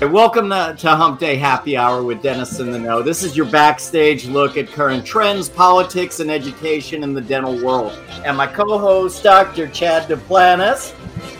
[0.00, 3.02] Welcome to, to Hump Day Happy Hour with Dentists in the Know.
[3.02, 7.92] This is your backstage look at current trends, politics, and education in the dental world.
[8.24, 9.68] And my co host, Dr.
[9.68, 10.94] Chad Duplantis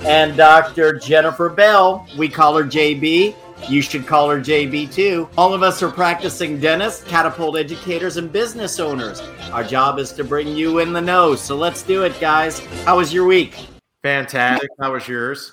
[0.05, 0.99] and Dr.
[0.99, 2.07] Jennifer Bell.
[2.19, 3.35] We call her JB.
[3.67, 5.29] You should call her JB too.
[5.39, 9.23] All of us are practicing dentists, catapult educators, and business owners.
[9.53, 11.35] Our job is to bring you in the know.
[11.35, 12.61] So let's do it, guys.
[12.85, 13.57] How was your week?
[14.03, 14.69] Fantastic.
[14.79, 15.51] How was yours?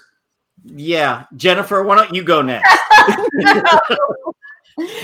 [0.68, 1.26] Yeah.
[1.36, 2.68] Jennifer, why don't you go next?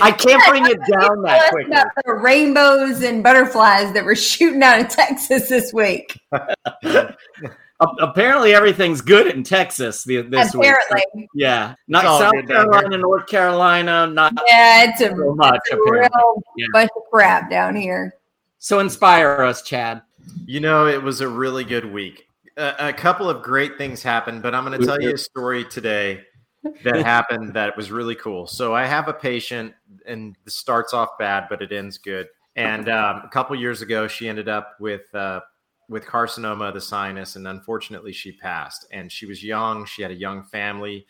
[0.00, 1.74] I can't bring it down that quickly.
[2.04, 6.20] The rainbows and butterflies that were shooting out of Texas this week.
[8.00, 11.02] Apparently, everything's good in Texas this apparently.
[11.14, 11.28] week.
[11.34, 16.42] Yeah, not South Carolina, North Carolina, not yeah, it's a, so much, it's a real
[16.56, 16.66] yeah.
[16.72, 18.14] bunch of crap down here.
[18.58, 20.02] So inspire us, Chad.
[20.46, 22.28] You know, it was a really good week.
[22.56, 25.64] A, a couple of great things happened, but I'm going to tell you a story
[25.64, 26.24] today
[26.84, 28.46] that happened that was really cool.
[28.46, 29.74] So I have a patient,
[30.06, 32.28] and this starts off bad, but it ends good.
[32.56, 35.40] And um, a couple years ago, she ended up with uh,
[35.88, 38.86] with carcinoma of the sinus, and unfortunately, she passed.
[38.92, 41.06] And she was young; she had a young family,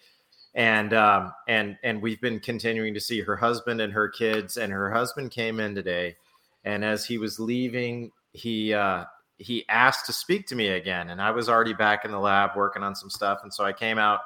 [0.55, 4.57] and um, and and we've been continuing to see her husband and her kids.
[4.57, 6.17] And her husband came in today,
[6.65, 9.05] and as he was leaving, he uh,
[9.45, 12.57] he asked to speak to me again, and I was already back in the lab
[12.57, 14.21] working on some stuff, and so I came out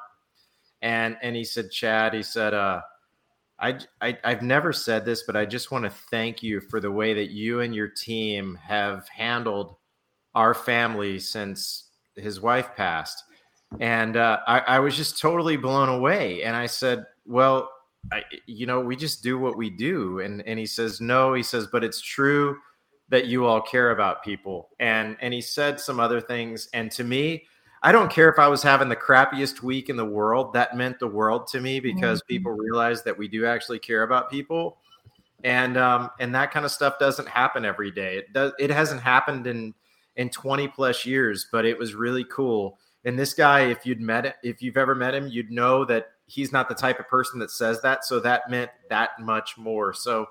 [0.80, 2.82] and and he said, Chad, he said, uh,
[3.58, 6.90] I, I I've never said this, but I just want to thank you for the
[6.90, 9.74] way that you and your team have handled
[10.34, 13.24] our family since his wife passed.
[13.80, 16.44] And uh, I, I was just totally blown away.
[16.44, 17.70] And I said, well,
[18.12, 20.20] I, you know, we just do what we do.
[20.20, 22.56] And and he says, no, he says, but it's true
[23.08, 24.68] that you all care about people.
[24.80, 26.68] And and he said some other things.
[26.72, 27.44] And to me,
[27.82, 30.52] I don't care if I was having the crappiest week in the world.
[30.52, 32.28] That meant the world to me because mm-hmm.
[32.28, 34.78] people realize that we do actually care about people,
[35.44, 38.18] and um, and that kind of stuff doesn't happen every day.
[38.18, 38.52] It does.
[38.58, 39.74] It hasn't happened in
[40.16, 42.78] in 20 plus years, but it was really cool.
[43.04, 46.08] And this guy, if you'd met it, if you've ever met him, you'd know that
[46.26, 48.04] he's not the type of person that says that.
[48.04, 49.94] So that meant that much more.
[49.94, 50.26] So,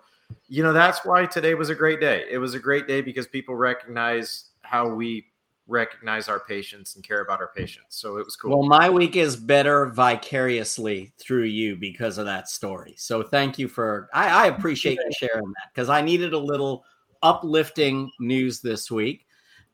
[0.48, 2.26] you know, that's why today was a great day.
[2.30, 5.26] It was a great day because people recognize how we
[5.68, 7.98] recognize our patients and care about our patients.
[7.98, 8.52] So it was cool.
[8.58, 12.96] Well, my week is better vicariously through you because of that story.
[12.98, 16.86] So thank you for I, I appreciate you sharing that because I needed a little
[17.22, 19.26] uplifting news this week.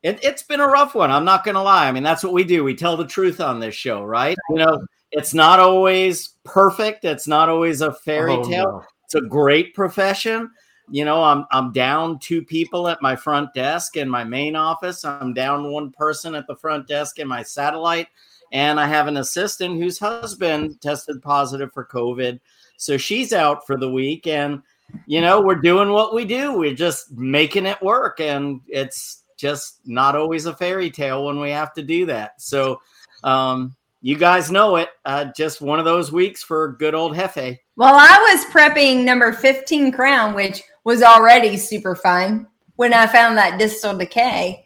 [0.02, 1.12] It, it's been a rough one.
[1.12, 1.88] I'm not going to lie.
[1.88, 2.64] I mean, that's what we do.
[2.64, 4.36] We tell the truth on this show, right?
[4.50, 7.06] You know, it's not always perfect.
[7.06, 8.64] It's not always a fairy oh, tale.
[8.64, 8.84] No.
[9.14, 10.50] It's a great profession.
[10.90, 15.06] You know i'm i'm down two people at my front desk in my main office.
[15.06, 18.08] I'm down one person at the front desk in my satellite.
[18.52, 22.40] And i have an assistant whose husband tested positive for covid.
[22.78, 24.26] So she's out for the week.
[24.26, 24.64] And
[25.06, 26.58] you know we're doing what we do.
[26.58, 28.20] We're just making it work.
[28.20, 32.42] And it's just not always a fairy tale when we have to do that.
[32.42, 32.82] So
[33.24, 34.90] um you guys know it.
[35.06, 37.58] Uh, just one of those weeks for good old Hefe.
[37.78, 43.38] Well, I was prepping number 15 crown, which was already super fun when I found
[43.38, 44.66] that distal decay.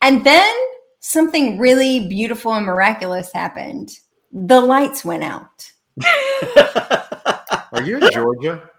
[0.00, 0.52] And then
[1.00, 3.92] something really beautiful and miraculous happened.
[4.32, 5.70] The lights went out.
[7.72, 8.70] Are you in Georgia?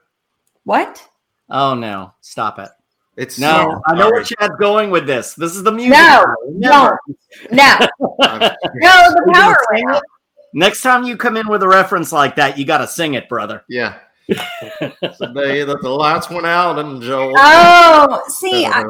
[0.64, 1.08] What?
[1.50, 2.14] Oh no!
[2.22, 2.70] Stop it!
[3.16, 3.82] It's no.
[3.86, 5.36] I know where Chad's going with this.
[5.36, 5.94] This is the music.
[5.98, 6.98] No, no,
[7.52, 7.88] no, no.
[8.00, 10.04] The power went.
[10.56, 13.30] Next time you come in with a reference like that, you got to sing it,
[13.30, 13.64] brother.
[13.70, 13.98] Yeah
[14.32, 14.38] so
[15.34, 17.34] they that the lights went out and Joel.
[17.38, 18.84] Oh, see, I,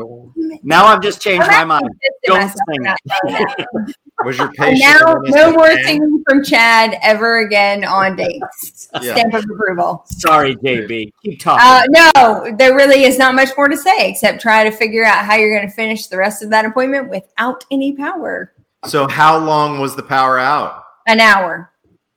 [0.61, 1.95] now I've just changed I'm my mind.
[2.25, 3.95] Don't sing it.
[4.25, 8.87] Was your patient now no more singing from Chad ever again on dates?
[9.01, 9.15] Yeah.
[9.15, 10.03] Stamp of approval.
[10.05, 11.11] Sorry, JB.
[11.23, 11.65] Keep talking.
[11.65, 15.25] Uh, no, there really is not much more to say except try to figure out
[15.25, 18.53] how you're going to finish the rest of that appointment without any power.
[18.85, 20.83] So, how long was the power out?
[21.07, 21.71] An hour.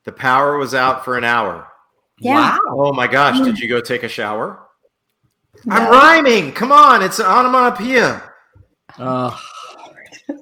[0.05, 1.67] The power was out for an hour.
[2.19, 2.57] Yeah.
[2.57, 2.61] Wow.
[2.69, 3.41] Oh my gosh.
[3.41, 4.63] Did you go take a shower?
[5.69, 6.53] I'm rhyming.
[6.53, 7.03] Come on.
[7.03, 8.23] It's an onomatopoeia.
[8.99, 9.37] Uh,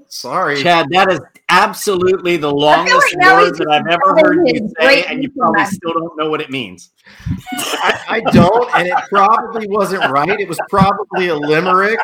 [0.09, 0.63] Sorry.
[0.63, 5.23] Chad, that is absolutely the longest like word that I've ever heard you say, and
[5.23, 6.91] you probably still don't know what it means.
[7.53, 10.41] I, I, don't, and it probably wasn't right.
[10.41, 11.99] It was probably a limerick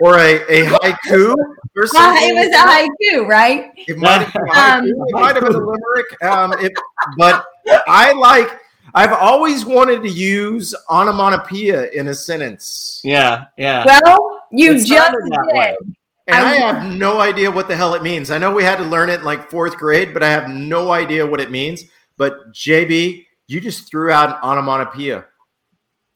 [0.00, 1.34] or a, a haiku
[1.76, 2.30] or something.
[2.30, 3.72] it was a haiku, right?
[3.76, 6.72] It might have been, um, it might have been a limerick, um, it,
[7.16, 7.44] but
[7.88, 8.48] I like–
[8.94, 13.00] I've always wanted to use onomatopoeia in a sentence.
[13.04, 13.84] Yeah, yeah.
[13.84, 15.94] Well, you it just did.
[16.28, 18.30] And I, I have no idea what the hell it means.
[18.30, 20.92] I know we had to learn it in like fourth grade, but I have no
[20.92, 21.84] idea what it means.
[22.18, 25.24] But JB, You just threw out an onomatopoeia.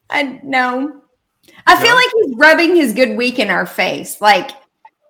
[0.09, 1.01] I no.
[1.65, 4.21] I feel like he's rubbing his good week in our face.
[4.21, 4.51] Like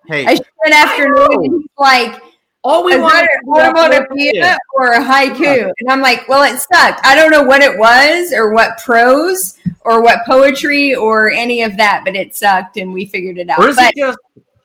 [0.06, 2.20] Hey, I spent afternoon like
[2.66, 5.70] All we is want that an onomatopoeia or a haiku?
[5.80, 7.00] And I'm like, well, it sucked.
[7.04, 11.76] I don't know what it was or what prose or what poetry or any of
[11.76, 13.58] that, but it sucked and we figured it out.
[13.58, 14.18] Or is But it just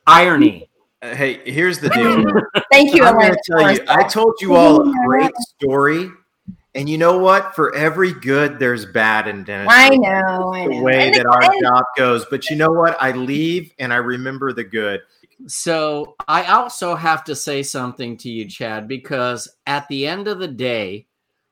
[0.06, 0.68] irony?
[1.02, 2.24] uh, hey, here's the deal.
[2.72, 6.10] thank you, I'm going to tell you, I told you all a great story.
[6.76, 7.54] And you know what?
[7.56, 9.76] For every good, there's bad in dentistry.
[9.76, 10.54] I know.
[10.54, 12.24] I The way And that the- our job goes.
[12.30, 12.96] But you know what?
[13.00, 15.00] I leave and I remember the good.
[15.46, 20.38] So I also have to say something to you, Chad, because at the end of
[20.38, 21.06] the day,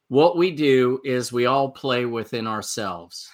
[0.08, 3.31] what we do is we all play within ourselves,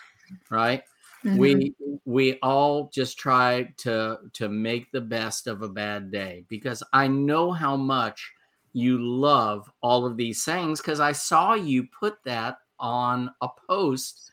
[0.50, 0.82] right?
[1.24, 1.38] Mhm.
[1.38, 1.74] We
[2.04, 7.08] we all just try to to make the best of a bad day because I
[7.08, 8.30] know how much
[8.72, 14.30] you love all of these things because I saw you put that on a post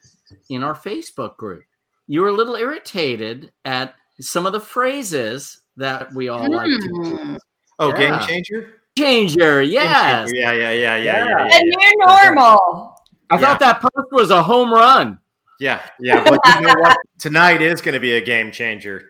[0.50, 1.64] in our Facebook group.
[2.08, 6.88] You were a little irritated at some of the phrases that we all like to
[6.88, 7.36] Hmm.
[7.80, 7.98] Oh, Yeah.
[7.98, 8.74] game changer?
[8.98, 9.62] changer.
[9.64, 10.30] Game Yes.
[10.30, 10.36] changer.
[10.40, 10.98] Yeah, yeah, yeah, yeah, yeah.
[10.98, 11.28] Yeah.
[11.28, 12.96] Yeah, The yeah, new normal.
[13.30, 15.20] I thought that post was a home run.
[15.60, 15.82] yeah.
[16.00, 16.24] yeah.
[16.24, 16.98] But you know what?
[17.20, 19.10] Tonight is going to be a game changer.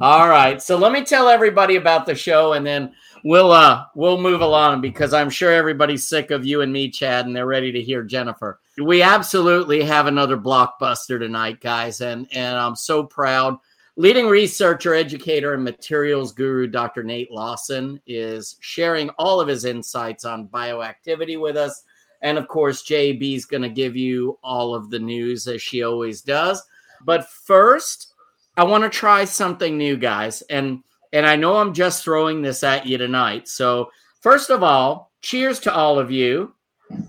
[0.00, 0.62] All right.
[0.62, 2.92] So let me tell everybody about the show and then
[3.24, 7.26] we'll uh we'll move along because I'm sure everybody's sick of you and me, Chad,
[7.26, 8.58] and they're ready to hear Jennifer.
[8.82, 13.58] We absolutely have another blockbuster tonight, guys, and and I'm so proud.
[13.96, 17.02] Leading researcher, educator, and materials guru Dr.
[17.02, 21.84] Nate Lawson is sharing all of his insights on bioactivity with us.
[22.22, 25.82] And of course, JB is going to give you all of the news as she
[25.82, 26.62] always does.
[27.04, 28.14] But first,
[28.56, 30.40] I want to try something new, guys.
[30.42, 33.46] And and I know I'm just throwing this at you tonight.
[33.46, 33.90] So,
[34.20, 36.54] first of all, cheers to all of you.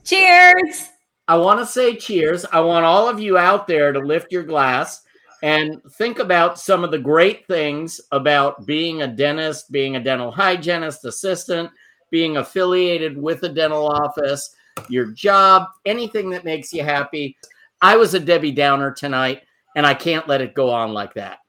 [0.04, 0.90] Cheers.
[1.30, 2.46] I want to say cheers.
[2.52, 5.03] I want all of you out there to lift your glass
[5.44, 10.32] and think about some of the great things about being a dentist, being a dental
[10.32, 11.70] hygienist assistant,
[12.10, 14.56] being affiliated with a dental office,
[14.88, 17.36] your job, anything that makes you happy.
[17.82, 19.42] I was a Debbie Downer tonight,
[19.76, 21.40] and I can't let it go on like that.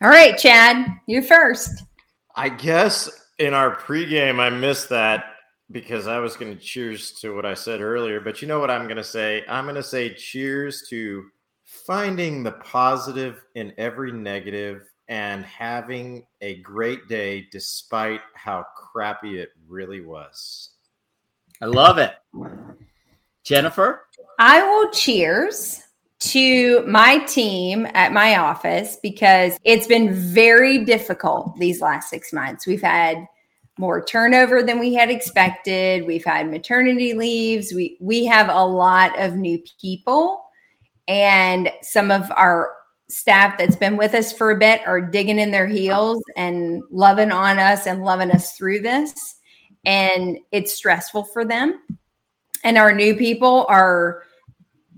[0.00, 1.82] All right, Chad, you first.
[2.36, 3.10] I guess
[3.40, 5.24] in our pregame, I missed that
[5.72, 8.20] because I was going to cheers to what I said earlier.
[8.20, 9.44] But you know what I'm going to say?
[9.48, 11.24] I'm going to say cheers to
[11.68, 19.50] finding the positive in every negative and having a great day despite how crappy it
[19.68, 20.70] really was.
[21.60, 22.14] I love it.
[23.44, 24.06] Jennifer?
[24.38, 25.82] I will cheers
[26.20, 32.66] to my team at my office because it's been very difficult these last six months.
[32.66, 33.26] We've had
[33.78, 36.06] more turnover than we had expected.
[36.06, 37.74] We've had maternity leaves.
[37.74, 40.47] We we have a lot of new people,
[41.08, 42.74] and some of our
[43.08, 47.32] staff that's been with us for a bit are digging in their heels and loving
[47.32, 49.36] on us and loving us through this.
[49.86, 51.80] And it's stressful for them.
[52.62, 54.22] And our new people are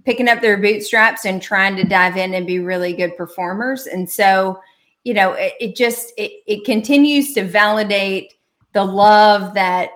[0.05, 3.87] picking up their bootstraps and trying to dive in and be really good performers.
[3.87, 4.61] And so,
[5.05, 8.35] you know, it, it just it, it continues to validate
[8.73, 9.91] the love that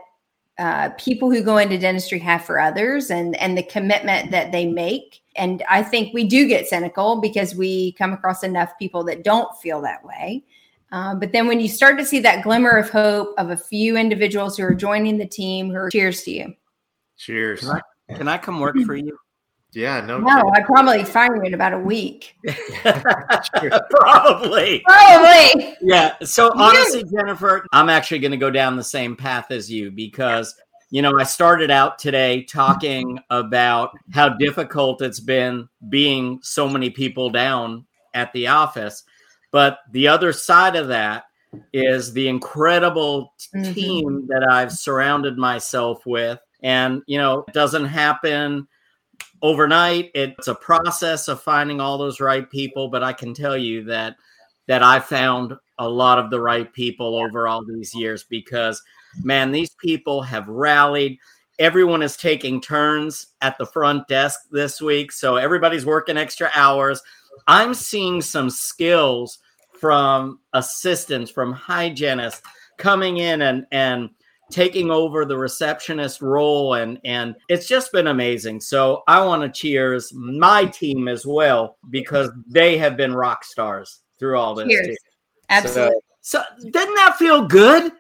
[0.59, 4.67] uh, people who go into dentistry have for others and and the commitment that they
[4.67, 5.23] make.
[5.37, 9.55] And I think we do get cynical because we come across enough people that don't
[9.59, 10.45] feel that way.
[10.93, 13.97] Um, but then when you start to see that glimmer of hope of a few
[13.97, 16.55] individuals who are joining the team, who are cheers to you.
[17.17, 17.61] Cheers.
[17.61, 19.17] Can I, can I come work for you?
[19.75, 20.19] Yeah, no.
[20.19, 22.37] No, I'd probably fire you in about a week.
[22.85, 24.83] Probably.
[24.87, 25.77] Probably.
[25.81, 26.15] Yeah.
[26.23, 30.55] So honestly, Jennifer, I'm actually going to go down the same path as you because,
[30.95, 36.89] you know, I started out today talking about how difficult it's been being so many
[36.89, 37.85] people down
[38.15, 39.03] at the office.
[39.51, 41.25] But the other side of that
[41.73, 43.75] is the incredible Mhm.
[43.75, 46.39] team that I've surrounded myself with.
[46.63, 48.69] And, you know, it doesn't happen
[49.43, 50.13] overnight.
[50.15, 52.87] It's a process of finding all those right people.
[52.87, 54.15] But I can tell you that
[54.69, 58.81] that I found a lot of the right people over all these years because,
[59.23, 61.19] man, these people have rallied.
[61.59, 65.13] Everyone is taking turns at the front desk this week.
[65.13, 67.01] So everybody's working extra hours.
[67.47, 69.39] I'm seeing some skills
[69.81, 72.43] from assistants, from hygienists
[72.79, 74.11] coming in and, and
[74.51, 76.75] taking over the receptionist role.
[76.75, 78.61] And, and it's just been amazing.
[78.61, 84.01] So I want to cheers my team as well because they have been rock stars
[84.19, 84.69] through all this.
[84.69, 84.87] Cheers.
[84.87, 84.97] too.
[85.51, 86.01] Absolutely.
[86.21, 87.93] So, so doesn't that feel good?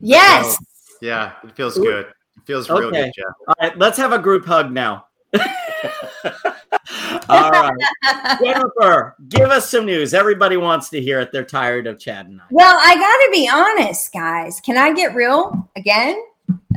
[0.00, 0.56] Yes.
[1.00, 2.06] Yeah, it feels good.
[2.06, 3.26] It feels real good, Jeff.
[3.48, 5.06] All right, let's have a group hug now.
[7.28, 7.72] All right.
[8.42, 10.14] Jennifer, give us some news.
[10.14, 11.32] Everybody wants to hear it.
[11.32, 12.44] They're tired of Chad and I.
[12.50, 14.60] Well, I got to be honest, guys.
[14.60, 16.22] Can I get real again?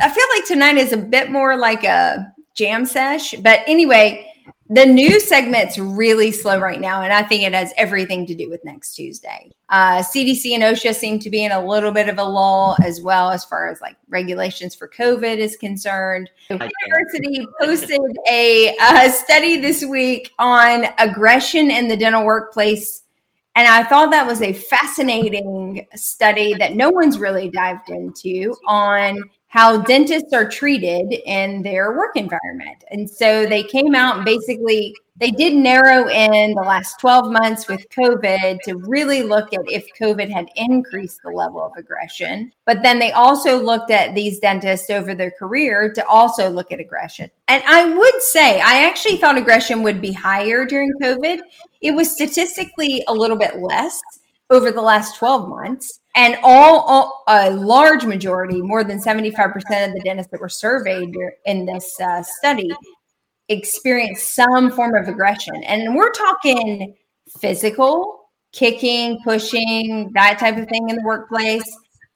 [0.01, 3.35] I feel like tonight is a bit more like a jam sesh.
[3.35, 4.28] But anyway,
[4.71, 8.49] the news segment's really slow right now, and I think it has everything to do
[8.51, 9.51] with next Tuesday.
[9.69, 13.01] Uh, CDC and OSHA seem to be in a little bit of a lull as
[13.01, 16.29] well as far as like regulations for COVID is concerned.
[16.51, 17.99] University posted
[18.29, 23.03] a, a study this week on aggression in the dental workplace.
[23.55, 29.19] And I thought that was a fascinating study that no one's really dived into on
[29.49, 32.83] how dentists are treated in their work environment.
[32.91, 37.67] And so they came out and basically they did narrow in the last 12 months
[37.67, 42.53] with COVID to really look at if COVID had increased the level of aggression.
[42.65, 46.79] But then they also looked at these dentists over their career to also look at
[46.79, 47.29] aggression.
[47.47, 51.39] And I would say I actually thought aggression would be higher during COVID.
[51.81, 53.99] It was statistically a little bit less
[54.49, 55.99] over the last 12 months.
[56.15, 59.55] And all, all a large majority, more than 75%
[59.87, 61.15] of the dentists that were surveyed
[61.45, 62.71] in this uh, study,
[63.47, 65.63] experienced some form of aggression.
[65.63, 66.95] And we're talking
[67.39, 71.63] physical, kicking, pushing, that type of thing in the workplace,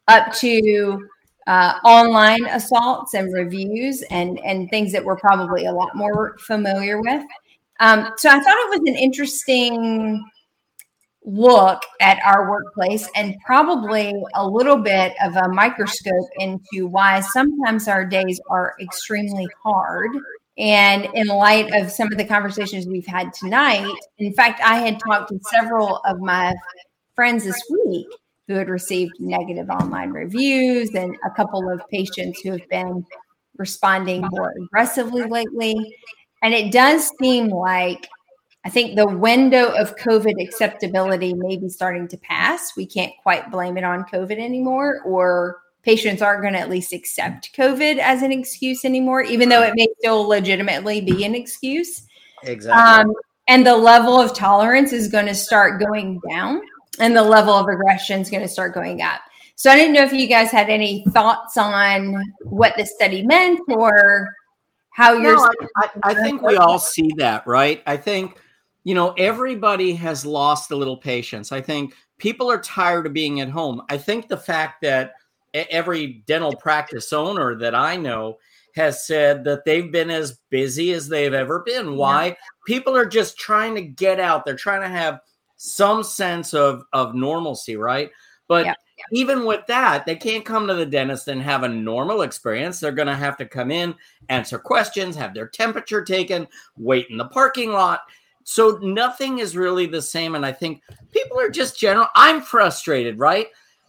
[0.07, 1.07] up to
[1.47, 7.01] uh, online assaults and reviews and, and things that we're probably a lot more familiar
[7.01, 7.23] with.
[7.79, 10.23] Um, so I thought it was an interesting
[11.25, 17.87] look at our workplace and probably a little bit of a microscope into why sometimes
[17.87, 20.11] our days are extremely hard.
[20.57, 24.99] And in light of some of the conversations we've had tonight, in fact, I had
[24.99, 26.53] talked to several of my
[27.15, 28.07] friends this week
[28.47, 33.05] who had received negative online reviews and a couple of patients who have been
[33.57, 35.75] responding more aggressively lately.
[36.43, 38.07] And it does seem like
[38.65, 42.71] I think the window of COVID acceptability may be starting to pass.
[42.77, 46.93] We can't quite blame it on COVID anymore, or patients aren't going to at least
[46.93, 52.07] accept COVID as an excuse anymore, even though it may still legitimately be an excuse.
[52.43, 53.11] Exactly.
[53.11, 53.13] Um,
[53.49, 56.61] and the level of tolerance is going to start going down,
[56.99, 59.19] and the level of aggression is going to start going up.
[59.55, 63.59] So I didn't know if you guys had any thoughts on what the study meant
[63.67, 64.33] or
[64.91, 65.35] how you're.
[65.35, 67.83] No, I, I, I think we all see that, right?
[67.85, 68.37] I think
[68.83, 71.51] you know, everybody has lost a little patience.
[71.51, 73.81] I think people are tired of being at home.
[73.89, 75.13] I think the fact that
[75.53, 78.37] every dental practice owner that I know
[78.75, 81.95] has said that they've been as busy as they've ever been.
[81.95, 82.27] Why?
[82.27, 82.33] Yeah.
[82.65, 84.45] People are just trying to get out.
[84.45, 85.19] They're trying to have
[85.57, 88.09] some sense of of normalcy, right?
[88.47, 88.73] But yeah.
[89.11, 92.79] even with that, they can't come to the dentist and have a normal experience.
[92.79, 93.95] They're going to have to come in,
[94.29, 98.01] answer questions, have their temperature taken, wait in the parking lot
[98.43, 100.35] so nothing is really the same.
[100.35, 100.81] And I think
[101.11, 102.07] people are just general.
[102.15, 103.47] I'm frustrated, right?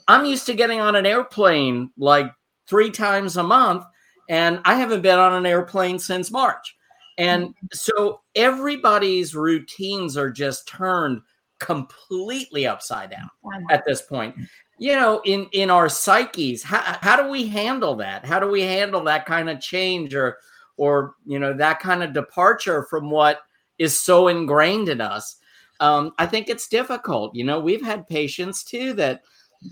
[0.08, 2.30] I'm used to getting on an airplane like
[2.68, 3.84] three times a month,
[4.28, 6.76] and I haven't been on an airplane since March.
[7.18, 7.66] And mm-hmm.
[7.72, 11.22] so everybody's routines are just turned
[11.60, 13.30] completely upside down
[13.70, 14.34] at this point.
[14.78, 18.26] You know, in in our psyches, how, how do we handle that?
[18.26, 20.36] How do we handle that kind of change or
[20.76, 23.40] or you know that kind of departure from what
[23.78, 25.36] is so ingrained in us.
[25.80, 27.34] Um, I think it's difficult.
[27.34, 29.22] You know, we've had patients too that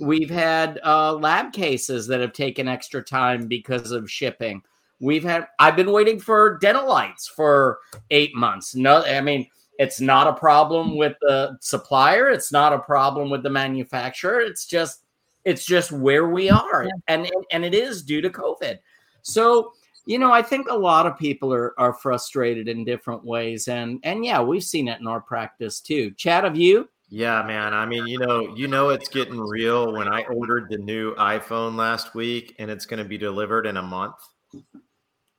[0.01, 4.63] we've had uh, lab cases that have taken extra time because of shipping.
[5.01, 7.79] We've had, I've been waiting for dental lights for
[8.11, 8.75] eight months.
[8.75, 12.31] No, I mean, it's not a problem with the supplier.
[12.31, 14.41] It's not a problem with the manufacturer.
[14.41, 15.05] It's just,
[15.45, 16.89] it's just where we are.
[17.09, 18.79] And, and it is due to COVID.
[19.23, 19.73] So,
[20.05, 24.01] you know, I think a lot of people are are frustrated in different ways, and
[24.03, 26.11] and yeah, we've seen it in our practice too.
[26.13, 26.89] Chad, have you?
[27.09, 27.75] Yeah, man.
[27.75, 31.77] I mean, you know, you know, it's getting real when I ordered the new iPhone
[31.77, 34.15] last week, and it's going to be delivered in a month.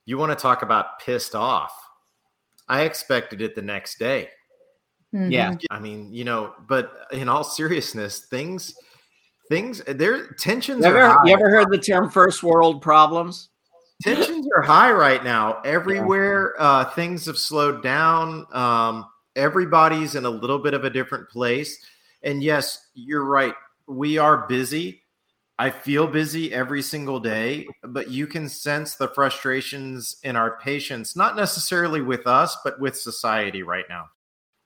[0.06, 1.72] You want to talk about pissed off?
[2.68, 4.28] I expected it the next day.
[5.12, 5.32] Mm-hmm.
[5.32, 8.74] Yeah, I mean, you know, but in all seriousness, things,
[9.48, 10.84] things, there tensions.
[10.84, 13.50] You ever, you ever heard the term first world problems?
[14.02, 15.60] Tensions are high right now.
[15.64, 18.46] Everywhere, uh, things have slowed down.
[18.52, 21.84] Um, everybody's in a little bit of a different place.
[22.22, 23.54] And yes, you're right.
[23.86, 25.02] We are busy.
[25.58, 31.14] I feel busy every single day, but you can sense the frustrations in our patients,
[31.14, 34.06] not necessarily with us, but with society right now.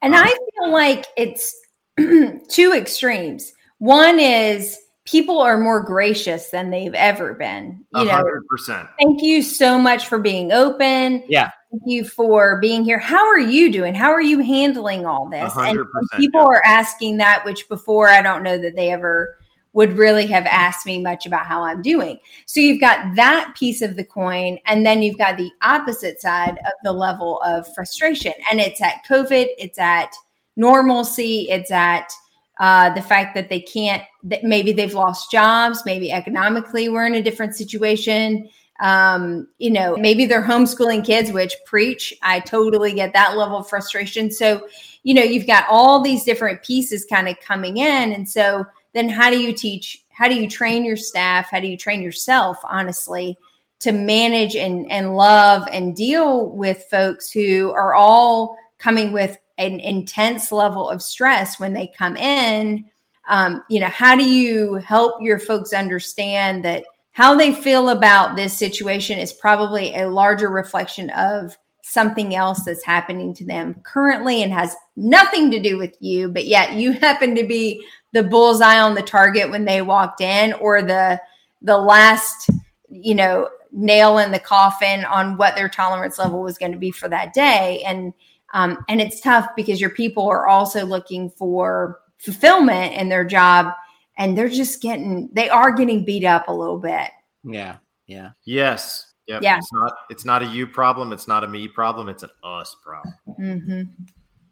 [0.01, 1.55] And um, I feel like it's
[1.99, 3.53] two extremes.
[3.79, 4.79] One is
[5.11, 7.85] people are more gracious than they've ever been.
[7.95, 8.69] You 100%.
[8.69, 11.25] know, thank you so much for being open.
[11.29, 11.51] Yeah.
[11.71, 12.99] thank you for being here.
[12.99, 13.95] How are you doing?
[13.95, 15.53] How are you handling all this?
[15.53, 15.87] 100%, and
[16.17, 19.37] people are asking that, which before I don't know that they ever
[19.75, 22.19] would really have asked me much about how I'm doing.
[22.47, 26.59] So you've got that piece of the coin, and then you've got the opposite side
[26.59, 28.33] of the level of frustration.
[28.51, 30.15] And it's at COVID, it's at
[30.57, 32.11] normalcy, it's at
[32.59, 37.15] uh, the fact that they can't, that maybe they've lost jobs, maybe economically we're in
[37.15, 38.49] a different situation.
[38.81, 42.15] Um, you know, maybe they're homeschooling kids, which preach.
[42.23, 44.31] I totally get that level of frustration.
[44.31, 44.69] So,
[45.03, 48.13] you know, you've got all these different pieces kind of coming in.
[48.13, 51.67] And so, then how do you teach how do you train your staff how do
[51.67, 53.39] you train yourself honestly
[53.81, 59.81] to manage and and love and deal with folks who are all coming with an
[59.81, 62.85] intense level of stress when they come in
[63.29, 68.37] um, you know how do you help your folks understand that how they feel about
[68.37, 74.43] this situation is probably a larger reflection of something else that's happening to them currently
[74.43, 78.81] and has nothing to do with you but yet you happen to be the bullseye
[78.81, 81.21] on the target when they walked in or the
[81.63, 82.51] the last
[82.91, 86.91] you know nail in the coffin on what their tolerance level was going to be
[86.91, 87.83] for that day.
[87.87, 88.13] And
[88.55, 93.73] um, and it's tough because your people are also looking for fulfillment in their job
[94.17, 97.11] and they're just getting they are getting beat up a little bit
[97.45, 97.77] Yeah.
[98.07, 98.31] Yeah.
[98.45, 99.13] Yes.
[99.27, 99.43] Yep.
[99.43, 99.59] Yeah.
[99.59, 102.75] It's not it's not a you problem, it's not a me problem, it's an us
[102.83, 103.15] problem.
[103.37, 103.83] hmm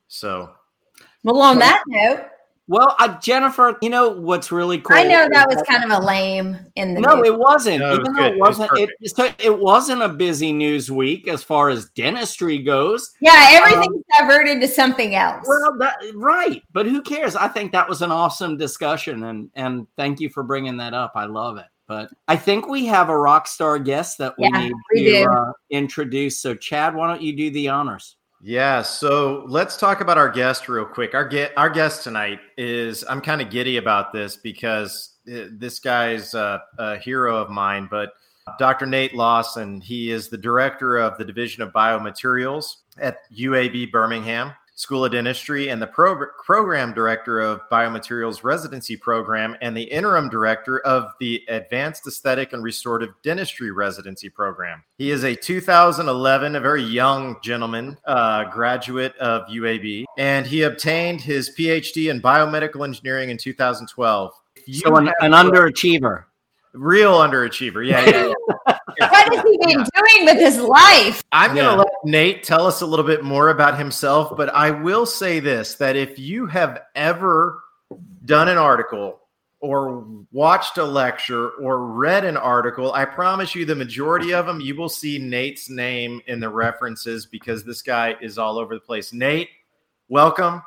[0.09, 0.51] So
[1.25, 2.27] well on that note
[2.69, 4.97] Well, I, Jennifer, you know what's really cool?
[4.97, 7.27] i know that was kind of a lame in the No, news.
[7.29, 7.79] it wasn't.
[7.81, 8.33] No, it Even was though good.
[8.33, 11.91] it It was wasn't, it, so it wasn't a busy news week as far as
[11.91, 13.13] dentistry goes.
[13.21, 17.37] yeah everything's diverted to something else Well, that right, but who cares?
[17.37, 21.13] I think that was an awesome discussion, and and thank you for bringing that up.
[21.15, 21.67] I love it.
[21.89, 25.23] But I think we have a rock star guest that we Yeah, need we to
[25.23, 26.41] uh, introduce.
[26.41, 28.16] So, Chad, why don't you do the honors?
[28.49, 31.15] Yeah, so let's talk about our guest real quick.
[31.15, 35.81] Our get our guest tonight is I'm kind of giddy about this because uh, this
[35.81, 38.13] guy's uh, a hero of mine, but
[38.57, 38.87] Dr.
[38.87, 45.07] Nate Lawson, he is the director of the Division of Biomaterials at UAB Birmingham School
[45.07, 50.81] of Dentistry and the pro- program director of Biomaterials Residency Program and the interim director
[50.81, 54.85] of the Advanced Aesthetic and Restorative Dentistry Residency Program.
[54.99, 61.23] He is a 2011, a very young gentleman, uh, graduate of UAB, and he obtained
[61.23, 64.33] his PhD in biomedical engineering in 2012.
[64.67, 66.25] You So, an, an underachiever.
[66.75, 67.87] real underachiever.
[67.87, 68.33] Yeah, yeah,
[69.61, 69.67] yeah.
[69.67, 71.77] what has he been doing with his life I'm going to Yeah.
[71.79, 75.75] let Nate tell us a little bit more about himself, but I will say this
[75.77, 77.63] that if you have ever
[78.25, 79.21] done an article
[79.61, 84.61] or watched a lecture or read an article, I promise you the majority of them,
[84.61, 88.81] you will see Nate's name in the references because this guy is all over the
[88.81, 89.13] place.
[89.13, 89.49] Nate,
[90.09, 90.63] welcome.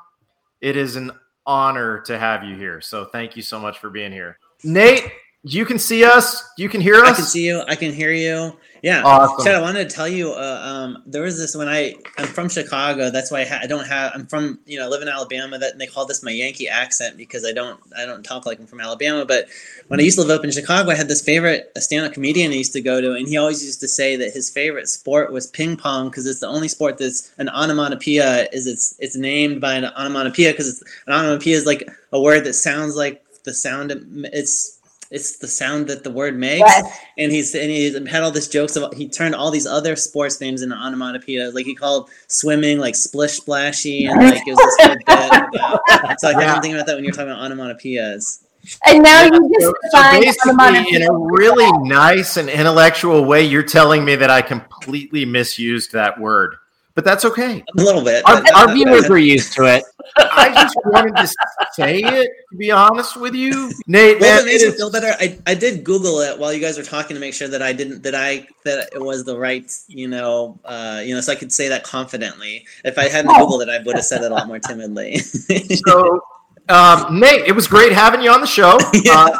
[0.62, 1.12] It is an
[1.46, 2.82] honor to have you here.
[2.82, 4.38] So thank you so much for being here.
[4.64, 5.12] Nate,
[5.44, 7.10] you can see us, you can hear us.
[7.10, 7.64] I can see you.
[7.68, 8.58] I can hear you.
[8.82, 9.04] Yeah.
[9.04, 9.46] Awesome.
[9.46, 10.32] Chad, I wanted to tell you.
[10.32, 13.10] Uh, um, there was this when I I'm from Chicago.
[13.10, 14.12] That's why I, ha- I don't have.
[14.14, 15.58] I'm from you know I live in Alabama.
[15.58, 18.60] That and they call this my Yankee accent because I don't I don't talk like
[18.60, 19.26] I'm from Alabama.
[19.26, 19.48] But
[19.88, 22.56] when I used to live up in Chicago, I had this favorite stand-up comedian I
[22.56, 25.48] used to go to, and he always used to say that his favorite sport was
[25.48, 28.48] ping pong because it's the only sport that's an onomatopoeia.
[28.54, 32.54] Is it's it's named by an onomatopoeia because an onomatopoeia is like a word that
[32.54, 33.92] sounds like the sound.
[34.34, 34.79] It's
[35.12, 37.00] it's the sound that the word makes Yes.
[37.18, 40.40] and he's and he had all these jokes about he turned all these other sports
[40.40, 41.50] names into onomatopoeia.
[41.52, 46.20] Like he called swimming like splish splashy and like it was this whole bit about,
[46.20, 46.54] so like, Yeah.
[46.54, 48.44] I'm thinking about that when you're talking about onomatopoeias.
[48.86, 53.42] And now Yeah, you just so, so basically, in a really nice and intellectual way,
[53.44, 56.56] you're telling me that I completely misused that word,
[57.00, 57.64] but that's okay.
[57.78, 58.28] A little bit.
[58.28, 59.86] Our, our viewers are used to it.
[60.18, 61.28] I just wanted to
[61.72, 62.30] say it.
[62.52, 65.40] To be honest with you, Nate, Well, man, if it makes it feel better, I,
[65.48, 68.04] I did Google it while you guys were talking to make sure that I didn't
[68.04, 71.54] that I that it was the right you know uh, you know so I could
[71.54, 72.66] say that confidently.
[72.84, 75.20] If I hadn't Googled it, I would have said it a lot more timidly.
[75.88, 76.22] so.
[76.68, 78.78] Um, Nate, it was great having you on the show.
[79.10, 79.32] Uh,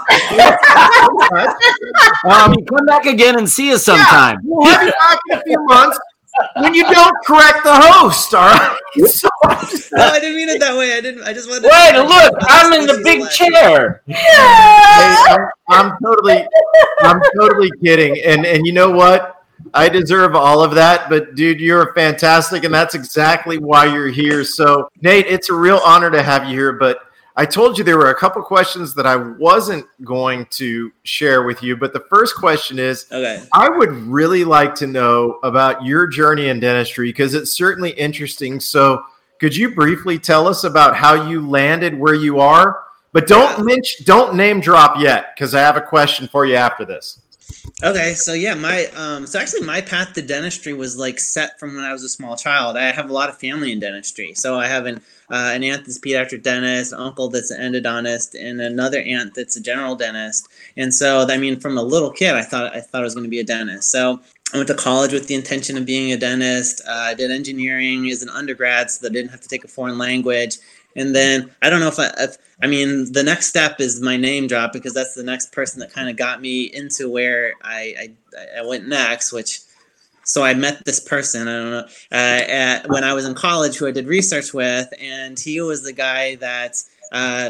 [2.26, 4.40] Um, come back again and see us sometime.
[4.44, 6.00] we'll have you back in a few months
[6.58, 8.34] when you don't correct the host.
[8.34, 8.76] All right.
[9.08, 9.30] So,
[9.94, 10.94] no, I didn't mean it that way.
[10.98, 11.24] I didn't.
[11.24, 11.62] I just wanted.
[11.62, 14.02] to- Wait, look, I'm in the big last- chair.
[14.08, 14.16] Hey,
[15.30, 16.48] I'm, I'm totally,
[17.02, 18.20] I'm totally kidding.
[18.26, 19.44] And and you know what?
[19.76, 21.08] I deserve all of that.
[21.10, 24.44] But dude, you're fantastic, and that's exactly why you're here.
[24.44, 26.74] So Nate, it's a real honor to have you here.
[26.74, 27.00] But
[27.40, 31.64] I told you there were a couple questions that I wasn't going to share with
[31.64, 33.42] you, but the first question is Okay.
[33.54, 38.60] I would really like to know about your journey in dentistry because it's certainly interesting.
[38.60, 39.02] So,
[39.40, 42.84] could you briefly tell us about how you landed where you are?
[43.14, 43.64] But don't Yeah.
[43.64, 47.20] mention, don't name drop yet because I have a question for you after this.
[47.82, 51.74] Okay, so yeah, my um, so actually my path to dentistry was like set from
[51.78, 52.76] when I was a small child.
[52.76, 55.86] I have a lot of family in dentistry, so I have an uh, an aunt
[55.86, 60.48] that's a pediatric dentist, uncle that's an endodontist, and another aunt that's a general dentist.
[60.76, 63.26] And so, I mean, from a little kid, I thought I thought I was going
[63.26, 63.92] to be a dentist.
[63.92, 64.20] So
[64.54, 66.82] I went to college with the intention of being a dentist.
[66.88, 69.68] Uh, I did engineering as an undergrad, so that I didn't have to take a
[69.68, 70.58] foreign language.
[70.96, 74.18] And then I don't know if I, if, I mean, the next step is my
[74.18, 78.14] name drop because that's the next person that kind of got me into where I,
[78.36, 79.62] I, I went next, which,
[80.30, 83.78] so I met this person, I don't know, uh, at, when I was in college
[83.78, 87.50] who I did research with, and he was the guy that, uh,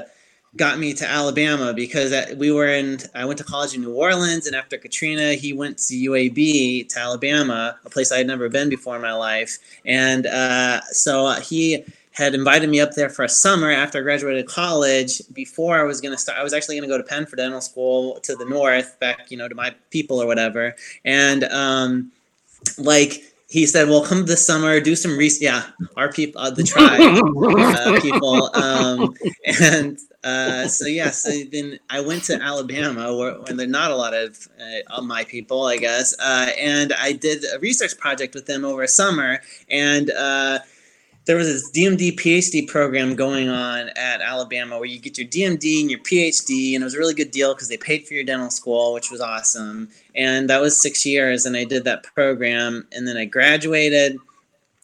[0.55, 2.99] got me to Alabama because uh, we were in.
[3.13, 6.99] I went to college in New Orleans, and after Katrina, he went to UAB to
[6.99, 9.57] Alabama, a place I had never been before in my life.
[9.85, 14.47] And uh, so he had invited me up there for a summer after I graduated
[14.47, 15.21] college.
[15.33, 17.35] Before I was going to start, I was actually going to go to Penn for
[17.35, 20.75] dental school to the north, back you know to my people or whatever.
[21.03, 22.11] And um,
[22.77, 25.63] like he said, "Well, come this summer, do some research." Yeah,
[25.97, 29.13] our people, uh, the tribe uh, people, um,
[29.61, 31.09] and uh, so yeah.
[31.09, 34.95] So then I went to Alabama, where, where there are not a lot of, uh,
[34.97, 38.85] of my people, I guess, uh, and I did a research project with them over
[38.85, 40.59] summer, and uh,
[41.29, 45.79] there was this DMD PhD program going on at Alabama where you get your DMD
[45.79, 48.23] and your PhD, and it was a really good deal because they paid for your
[48.23, 49.89] dental school, which was awesome.
[50.15, 54.17] And that was six years, and I did that program, and then I graduated.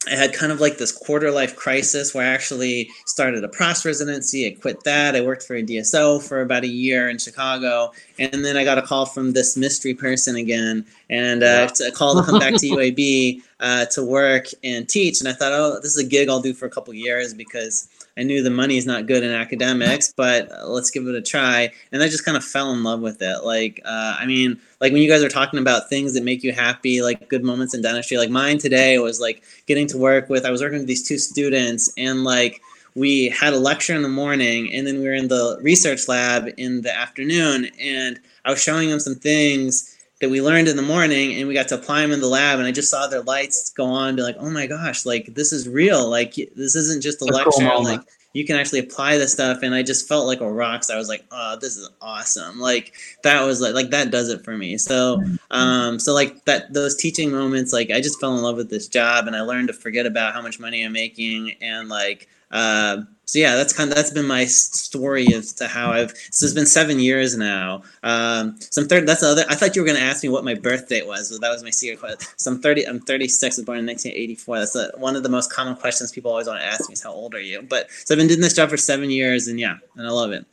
[0.07, 3.83] I had kind of like this quarter life crisis where I actually started a PROS
[3.83, 4.45] residency.
[4.45, 5.15] I quit that.
[5.15, 7.91] I worked for a DSO for about a year in Chicago.
[8.17, 12.15] And then I got a call from this mystery person again and uh, a call
[12.15, 15.19] to come back to UAB uh, to work and teach.
[15.19, 17.89] And I thought, oh, this is a gig I'll do for a couple years because
[18.17, 21.21] I knew the money is not good in academics, but uh, let's give it a
[21.21, 21.69] try.
[21.91, 23.43] And I just kind of fell in love with it.
[23.43, 26.53] Like, uh, I mean, like when you guys are talking about things that make you
[26.53, 30.45] happy, like good moments in dentistry, like mine today was like getting to work with,
[30.45, 32.61] I was working with these two students and like,
[32.95, 36.47] we had a lecture in the morning and then we were in the research lab
[36.57, 40.81] in the afternoon and I was showing them some things that we learned in the
[40.81, 43.21] morning and we got to apply them in the lab and I just saw their
[43.23, 46.09] lights go on and be like, oh my gosh, like this is real.
[46.09, 47.63] Like this isn't just a A lecture.
[47.63, 47.85] moment.
[47.99, 49.59] like you can actually apply this stuff.
[49.63, 50.97] And I just felt like a rock star.
[50.97, 52.59] I was like, oh, this is awesome.
[52.59, 54.77] Like that was like, like that does it for me.
[54.77, 58.69] So, um, so like that, those teaching moments, like I just fell in love with
[58.69, 62.27] this job and I learned to forget about how much money I'm making and like,
[62.55, 66.11] uh, so yeah, that's kind of that's been my story as to how I've.
[66.31, 67.81] So it's been seven years now.
[68.03, 69.07] Um, so I'm third.
[69.07, 69.45] That's the other.
[69.49, 71.49] I thought you were going to ask me what my birth date was, but that
[71.49, 72.19] was my secret question.
[72.37, 72.87] So I'm thirty.
[72.87, 73.43] I'm 36.
[73.43, 74.59] I was born in 1984.
[74.59, 77.03] That's the, one of the most common questions people always want to ask me is
[77.03, 77.61] how old are you?
[77.63, 80.31] But so I've been doing this job for seven years, and yeah, and I love
[80.31, 80.45] it.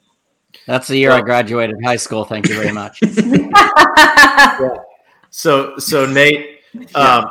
[0.67, 2.25] That's the year I graduated high school.
[2.25, 3.01] Thank you very much.
[5.33, 6.61] So, so Nate,
[6.95, 7.31] um,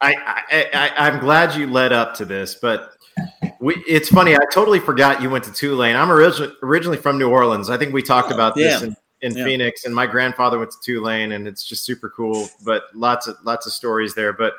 [0.00, 2.92] I, I, I, I'm glad you led up to this, but
[3.60, 4.34] we, it's funny.
[4.34, 5.94] I totally forgot you went to Tulane.
[5.94, 7.68] I'm originally originally from New Orleans.
[7.70, 9.44] I think we talked oh, about this in, in Yeah.
[9.44, 12.48] Phoenix, and my grandfather went to Tulane, and it's just super cool.
[12.64, 14.32] But lots of lots of stories there.
[14.32, 14.54] But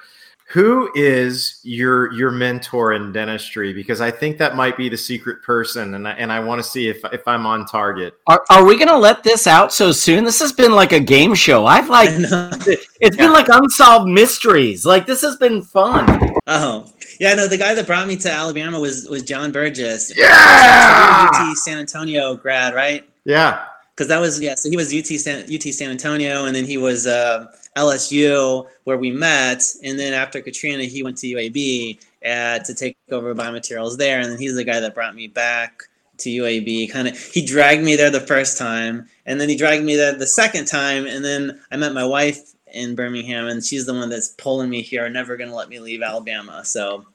[0.51, 3.73] who is your your mentor in dentistry?
[3.73, 6.69] Because I think that might be the secret person, and I, and I want to
[6.69, 8.13] see if if I'm on target.
[8.27, 10.25] Are, are we going to let this out so soon?
[10.25, 11.65] This has been like a game show.
[11.65, 12.51] I've like, I know.
[12.99, 14.85] it's been like unsolved mysteries.
[14.85, 16.35] Like, this has been fun.
[16.47, 17.35] Oh, yeah.
[17.35, 20.11] No, the guy that brought me to Alabama was was John Burgess.
[20.17, 21.29] Yeah!
[21.31, 23.07] UT San Antonio grad, right?
[23.25, 24.55] Yeah, because that was yeah.
[24.55, 27.45] So he was UT San, UT San Antonio, and then he was uh,
[27.77, 32.97] LSU where we met, and then after Katrina, he went to UAB uh, to take
[33.11, 35.83] over biomaterials there, and then he's the guy that brought me back
[36.17, 36.91] to UAB.
[36.91, 40.13] Kind of, he dragged me there the first time, and then he dragged me there
[40.13, 44.09] the second time, and then I met my wife in Birmingham, and she's the one
[44.09, 46.63] that's pulling me here, never gonna let me leave Alabama.
[46.65, 47.05] So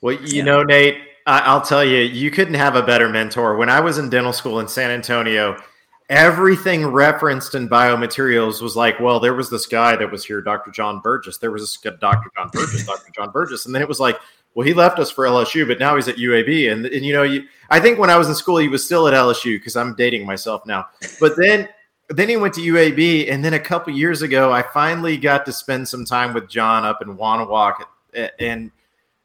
[0.00, 0.44] Well, you Yeah.
[0.44, 3.56] know, Nate, I- I'll tell you, you couldn't have a better mentor.
[3.56, 5.56] When I was in dental school in San Antonio,
[6.08, 10.70] everything referenced in biomaterials was like, well, there was this guy that was here, Dr.
[10.70, 11.38] John Burgess.
[11.38, 12.30] There was this Dr.
[12.36, 13.10] John Burgess, Dr.
[13.14, 13.66] John Burgess.
[13.66, 14.18] And then it was like,
[14.54, 16.70] well, he left us for LSU, but now he's at UAB.
[16.72, 19.08] And, and you know, you, I think when I was in school, he was still
[19.08, 20.86] at LSU because I'm dating myself now.
[21.20, 21.68] But then
[22.08, 25.52] then he went to UAB, and then a couple years ago, I finally got to
[25.52, 27.78] spend some time with John up in Wanawak,
[28.38, 28.70] and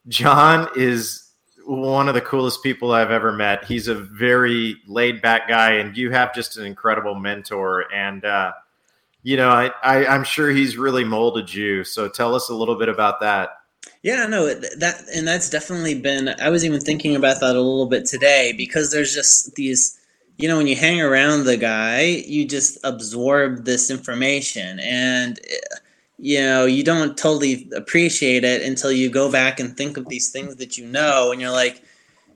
[0.07, 1.31] John is
[1.65, 3.65] one of the coolest people I've ever met.
[3.65, 7.91] He's a very laid back guy, and you have just an incredible mentor.
[7.93, 8.53] And uh,
[9.23, 11.83] you know, I, I I'm sure he's really molded you.
[11.83, 13.49] So tell us a little bit about that.
[14.03, 16.29] Yeah, no, that and that's definitely been.
[16.41, 19.97] I was even thinking about that a little bit today because there's just these.
[20.37, 25.39] You know, when you hang around the guy, you just absorb this information, and
[26.21, 30.29] you know you don't totally appreciate it until you go back and think of these
[30.29, 31.81] things that you know, and you're like,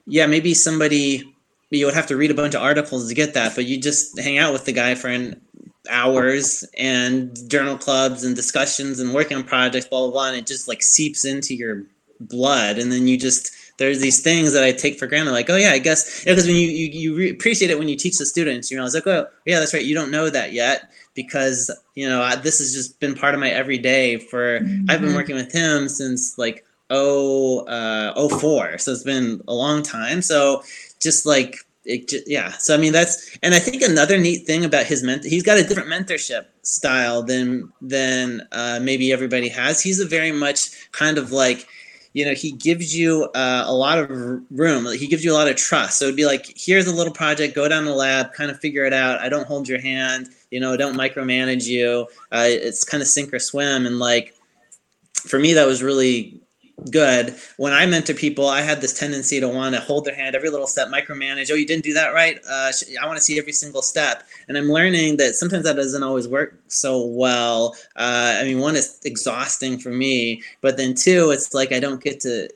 [0.06, 1.22] yeah, maybe somebody
[1.70, 4.18] you would have to read a bunch of articles to get that, but you just
[4.18, 5.40] hang out with the guy for an
[5.88, 10.46] hours and journal clubs and discussions and working on projects, blah blah blah, and it
[10.46, 11.84] just like seeps into your
[12.18, 15.56] blood, and then you just there's these things that I take for granted, like oh
[15.56, 18.26] yeah, I guess because when you you, you re- appreciate it when you teach the
[18.26, 22.08] students, you it's like oh yeah, that's right, you don't know that yet because you
[22.08, 24.88] know I, this has just been part of my everyday for mm-hmm.
[24.88, 25.16] I've been mm-hmm.
[25.16, 30.62] working with him since like oh uh 04 so it's been a long time so
[31.00, 32.50] just like it just, yeah.
[32.52, 35.58] So I mean that's and I think another neat thing about his mentor, he's got
[35.58, 39.80] a different mentorship style than than uh, maybe everybody has.
[39.80, 41.66] He's a very much kind of like
[42.16, 44.08] you know he gives you uh, a lot of
[44.50, 44.86] room.
[44.92, 45.98] He gives you a lot of trust.
[45.98, 48.86] So it'd be like here's a little project go down the lab kind of figure
[48.86, 49.20] it out.
[49.20, 52.06] I don't hold your hand you know don't micromanage you.
[52.32, 53.86] Uh, it's kind of sink or swim.
[53.86, 54.34] And like
[55.14, 56.40] for me that was really
[56.90, 57.36] good.
[57.56, 60.50] When I mentor people, I had this tendency to want to hold their hand every
[60.50, 61.50] little step, micromanage.
[61.50, 62.38] Oh, you didn't do that right.
[62.48, 64.22] Uh, I want to see every single step.
[64.48, 67.76] And I'm learning that sometimes that doesn't always work so well.
[67.96, 72.02] Uh, I mean, one is exhausting for me, but then two, it's like I don't
[72.02, 72.48] get to.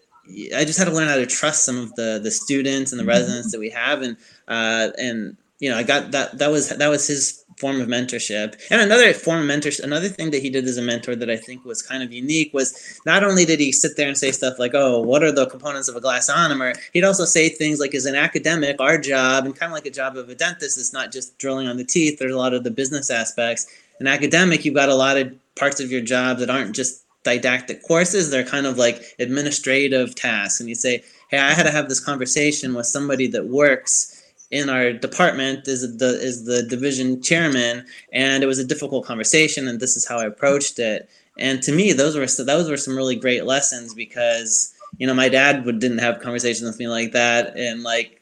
[0.56, 3.02] I just had to learn how to trust some of the the students and the
[3.02, 3.10] mm-hmm.
[3.10, 4.16] residents that we have, and
[4.46, 6.38] uh, and you know, I got that.
[6.38, 8.54] That was that was his form of mentorship.
[8.70, 11.36] And another form of mentorship, another thing that he did as a mentor that I
[11.36, 14.58] think was kind of unique was not only did he sit there and say stuff
[14.58, 17.94] like, "Oh, what are the components of a glass ionomer?" He'd also say things like,
[17.94, 20.92] "As an academic, our job, and kind of like a job of a dentist, is
[20.92, 22.18] not just drilling on the teeth.
[22.18, 23.66] There's a lot of the business aspects.
[24.00, 27.82] An academic, you've got a lot of parts of your job that aren't just didactic
[27.86, 28.30] courses.
[28.30, 30.60] They're kind of like administrative tasks.
[30.60, 34.09] And you say, "Hey, I had to have this conversation with somebody that works."
[34.50, 39.68] In our department is the is the division chairman, and it was a difficult conversation,
[39.68, 41.08] and this is how I approached it.
[41.38, 45.28] And to me, those were those were some really great lessons because you know my
[45.28, 48.20] dad would didn't have conversations with me like that, and like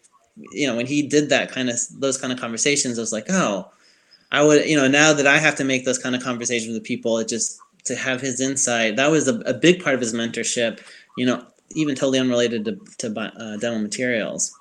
[0.53, 3.27] you know when he did that kind of those kind of conversations, I was like,
[3.31, 3.71] oh,
[4.31, 6.85] I would you know now that I have to make those kind of conversations with
[6.85, 10.13] people, it just to have his insight that was a, a big part of his
[10.13, 10.81] mentorship.
[11.17, 14.58] You know, even totally unrelated to to uh, dental materials.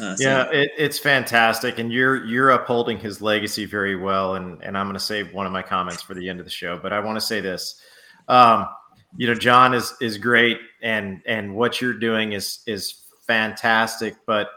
[0.00, 0.28] Uh, so.
[0.28, 4.34] Yeah, it, it's fantastic, and you're you're upholding his legacy very well.
[4.34, 6.50] And and I'm going to save one of my comments for the end of the
[6.50, 7.80] show, but I want to say this.
[8.28, 8.68] Um,
[9.16, 14.14] you know, John is is great, and and what you're doing is is fantastic.
[14.26, 14.50] But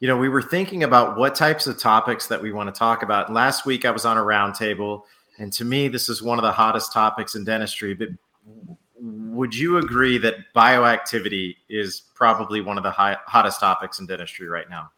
[0.00, 3.02] you know, we were thinking about what types of topics that we want to talk
[3.02, 3.32] about.
[3.32, 5.02] Last week, I was on a roundtable,
[5.38, 7.94] and to me, this is one of the hottest topics in dentistry.
[7.94, 8.08] But
[9.00, 14.48] would you agree that bioactivity is probably one of the high, hottest topics in dentistry
[14.48, 14.90] right now?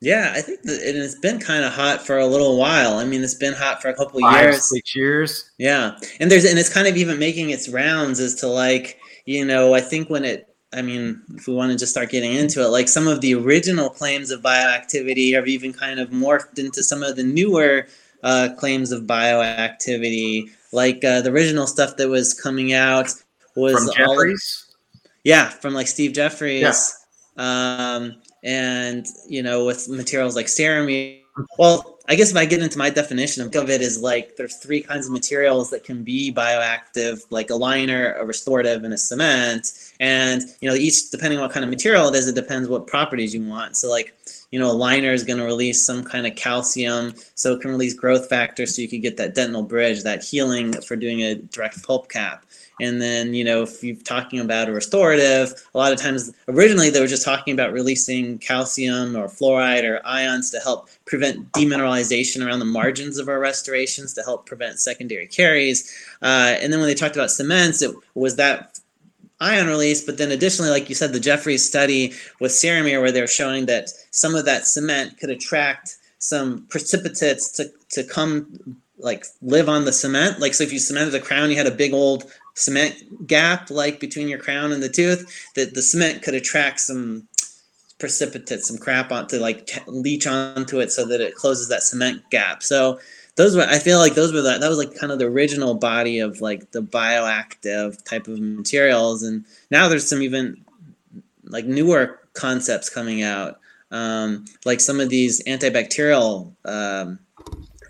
[0.00, 2.98] Yeah, I think that it's been kind of hot for a little while.
[2.98, 5.50] I mean, it's been hot for a couple Five, years, six years.
[5.56, 9.44] Yeah, and there's and it's kind of even making its rounds as to like you
[9.44, 12.62] know I think when it I mean, if we want to just start getting into
[12.62, 16.82] it, like some of the original claims of bioactivity have even kind of morphed into
[16.82, 17.86] some of the newer
[18.22, 20.50] uh, claims of bioactivity.
[20.72, 23.14] Like uh, the original stuff that was coming out
[23.56, 24.66] was from Jefferies.
[24.68, 26.94] All, yeah, from like Steve Jefferies.
[27.36, 27.94] Yeah.
[27.96, 31.20] Um, and you know, with materials like Ceramir.
[31.58, 34.80] Well, I guess if I get into my definition of it is like there's three
[34.80, 39.72] kinds of materials that can be bioactive, like a liner, a restorative, and a cement.
[39.98, 42.86] And you know, each depending on what kind of material it is, it depends what
[42.86, 43.76] properties you want.
[43.76, 44.14] So like,
[44.52, 47.72] you know, a liner is going to release some kind of calcium, so it can
[47.72, 51.34] release growth factors, so you can get that dentin bridge, that healing for doing a
[51.34, 52.44] direct pulp cap.
[52.80, 56.90] And then, you know, if you're talking about a restorative, a lot of times originally
[56.90, 62.46] they were just talking about releasing calcium or fluoride or ions to help prevent demineralization
[62.46, 65.90] around the margins of our restorations to help prevent secondary caries.
[66.20, 68.78] Uh, and then when they talked about cements, it was that
[69.40, 73.26] ion release, but then additionally, like you said, the Jefferies study with Ceramir, where they're
[73.26, 79.68] showing that some of that cement could attract some precipitates to, to come like live
[79.68, 80.40] on the cement.
[80.40, 84.00] Like so if you cemented a crown, you had a big old cement gap like
[84.00, 87.28] between your crown and the tooth, that the cement could attract some
[87.98, 92.22] precipitate, some crap onto like t- leach onto it so that it closes that cement
[92.30, 92.62] gap.
[92.62, 92.98] So
[93.36, 95.74] those were I feel like those were the, that was like kind of the original
[95.74, 100.64] body of like the bioactive type of materials and now there's some even
[101.44, 107.18] like newer concepts coming out, um, like some of these antibacterial um,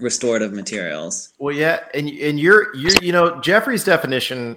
[0.01, 1.33] restorative materials.
[1.39, 4.57] Well, yeah, and and you're you you know Jefferies' definition,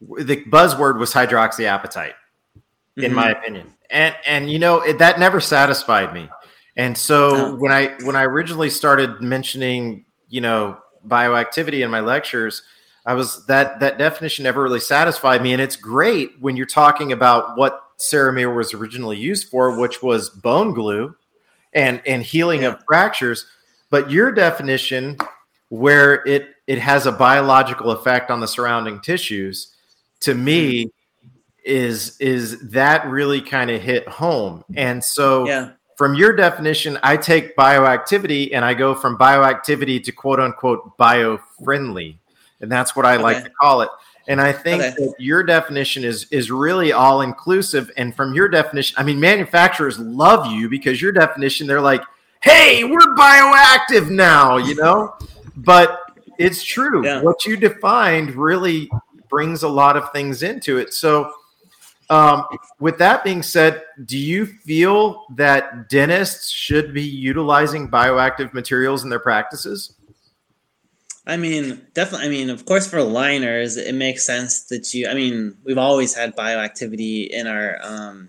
[0.00, 2.14] the buzzword was hydroxyapatite,
[2.96, 3.14] in mm-hmm.
[3.14, 6.28] my opinion, and and you know it, that never satisfied me,
[6.76, 7.54] and so oh.
[7.56, 12.62] when I when I originally started mentioning you know bioactivity in my lectures.
[13.04, 17.12] I was that that definition never really satisfied me, and it's great when you're talking
[17.12, 21.14] about what Ceramir was originally used for, which was bone glue
[21.72, 22.68] and and healing yeah.
[22.68, 23.46] of fractures.
[23.90, 25.16] But your definition,
[25.68, 29.74] where it it has a biological effect on the surrounding tissues,
[30.20, 30.88] to me hmm.
[31.64, 34.64] is is that really kind of hit home.
[34.74, 35.70] And so yeah.
[35.96, 41.38] from your definition, I take bioactivity and I go from bioactivity to quote unquote bio
[41.62, 42.18] friendly.
[42.60, 43.22] And that's what I okay.
[43.22, 43.90] like to call it.
[44.28, 44.94] And I think okay.
[44.98, 47.90] that your definition is is really all inclusive.
[47.96, 52.02] And from your definition, I mean, manufacturers love you because your definition, they're like,
[52.42, 55.14] "Hey, we're bioactive now," you know.
[55.56, 56.00] But
[56.38, 57.04] it's true.
[57.04, 57.22] Yeah.
[57.22, 58.90] What you defined really
[59.28, 60.94] brings a lot of things into it.
[60.94, 61.32] So,
[62.10, 62.46] um,
[62.78, 69.10] with that being said, do you feel that dentists should be utilizing bioactive materials in
[69.10, 69.94] their practices?
[71.26, 72.26] I mean, definitely.
[72.26, 75.08] I mean, of course, for liners, it makes sense that you.
[75.08, 78.28] I mean, we've always had bioactivity in our um,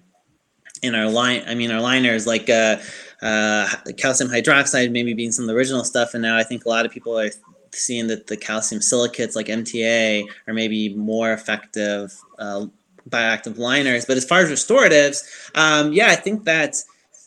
[0.82, 1.44] in our line.
[1.48, 2.78] I mean, our liners like uh,
[3.22, 6.70] uh, calcium hydroxide, maybe being some of the original stuff, and now I think a
[6.70, 7.30] lot of people are
[7.74, 12.66] seeing that the calcium silicates like MTA are maybe more effective uh,
[13.10, 14.06] bioactive liners.
[14.06, 15.24] But as far as restoratives,
[15.56, 16.76] um, yeah, I think that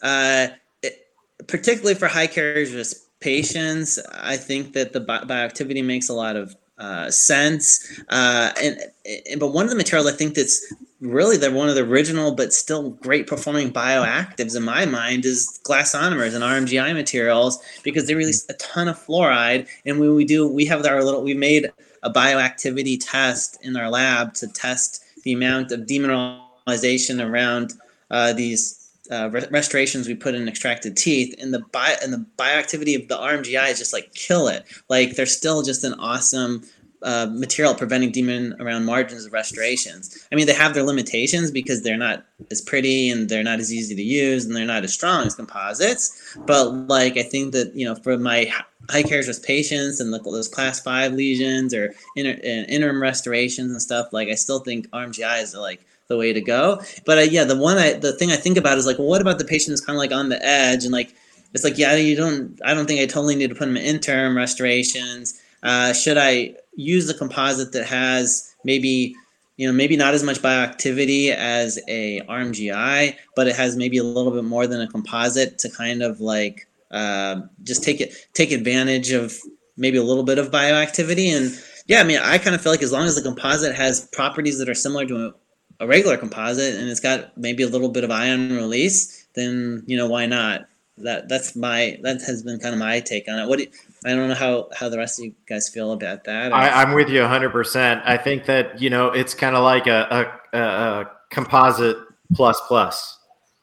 [0.03, 0.48] uh,
[0.83, 1.07] it,
[1.46, 3.98] particularly for high caries patients.
[4.12, 8.03] I think that the bi- bioactivity makes a lot of uh, sense.
[8.09, 11.75] Uh, and, and, but one of the materials I think that's really the one of
[11.75, 16.95] the original but still great performing bioactives in my mind is glass ionomers and RMGI
[16.95, 19.69] materials because they release a ton of fluoride.
[19.87, 21.71] And when we do, we have our little, we made
[22.03, 27.75] a bioactivity test in our lab to test the amount of demineralization around
[28.11, 28.80] uh, these
[29.11, 33.16] uh, restorations we put in extracted teeth and the bio and the bioactivity of the
[33.16, 34.64] RMGI is just like kill it.
[34.88, 36.62] Like they're still just an awesome
[37.03, 40.27] uh, material preventing demin around margins of restorations.
[40.31, 43.73] I mean, they have their limitations because they're not as pretty and they're not as
[43.73, 46.37] easy to use and they're not as strong as composites.
[46.46, 48.53] But like, I think that you know, for my
[48.90, 54.12] high with patients and the, those class five lesions or inter, interim restorations and stuff,
[54.12, 56.83] like I still think RMGIs are like the way to go.
[57.07, 59.23] But uh, yeah, the one I the thing I think about is like, well, what
[59.23, 61.14] about the patient who's kind of like on the edge and like
[61.55, 62.61] it's like, yeah, you don't.
[62.64, 65.40] I don't think I totally need to put them in interim restorations.
[65.62, 69.16] Uh, should I use the composite that has maybe
[69.57, 74.05] you know maybe not as much bioactivity as a RMGI, but it has maybe a
[74.05, 78.53] little bit more than a composite to kind of like uh, just take it take
[78.53, 79.37] advantage of
[79.77, 82.85] maybe a little bit of bioactivity and yeah, I mean, I kind of feel like
[82.85, 85.35] as long as the composite has properties that are similar to
[85.81, 89.97] a regular composite and it's got maybe a little bit of ion release, then you
[89.97, 90.66] know why not?
[90.99, 93.49] That that's my that has been kind of my take on it.
[93.49, 93.71] What do you,
[94.05, 96.53] I don't know how how the rest of you guys feel about that.
[96.53, 97.51] I, am with you 100.
[97.51, 101.97] percent I think that you know it's kind of like a, a, a, composite
[102.35, 103.19] plus plus.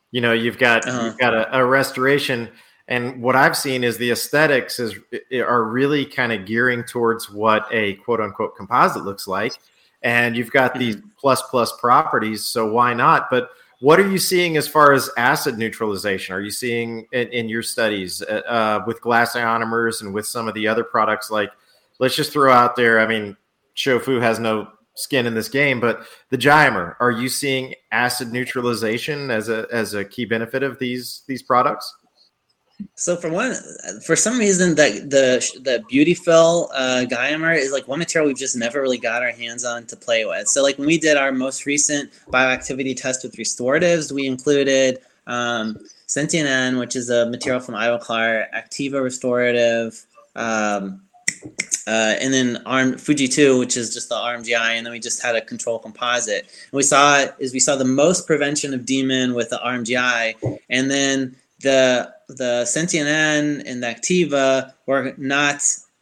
[0.10, 1.06] You know, you've got uh-huh.
[1.06, 2.49] you've got a, a restoration
[2.88, 4.95] and what I've seen is the aesthetics is
[5.34, 9.53] are really kind of gearing towards what a quote unquote composite looks like
[10.01, 13.29] and you've got these plus plus properties so why not?
[13.29, 16.33] But what are you seeing as far as acid neutralization?
[16.33, 20.47] Are you seeing in, in your studies uh, uh, with glass ionomers and with some
[20.47, 21.29] of the other products?
[21.29, 21.51] Like
[21.99, 23.36] let's just throw out there i mean
[23.75, 29.29] shofu has no skin in this game but the Giomer are you seeing acid neutralization
[29.29, 31.95] as a as a key benefit of these these products
[32.95, 33.53] so for one,
[34.05, 38.55] for some reason, that the the Beautifil uh, Giomer is like one material we've just
[38.55, 40.47] never really got our hands on to play with.
[40.47, 45.78] So like when we did our most recent bioactivity test with restoratives, we included um,
[46.07, 50.05] Cention N, which is a material from Ivoclar, Activa Restorative,
[50.36, 51.01] um,
[51.88, 55.21] uh, and then Arm Fuji 2, which is just the RMGI, and then we just
[55.21, 56.41] had a control composite.
[56.41, 60.91] And we saw is we saw the most prevention of demin with the RMGI, and
[60.91, 65.61] then the the Cention N and the Activa were not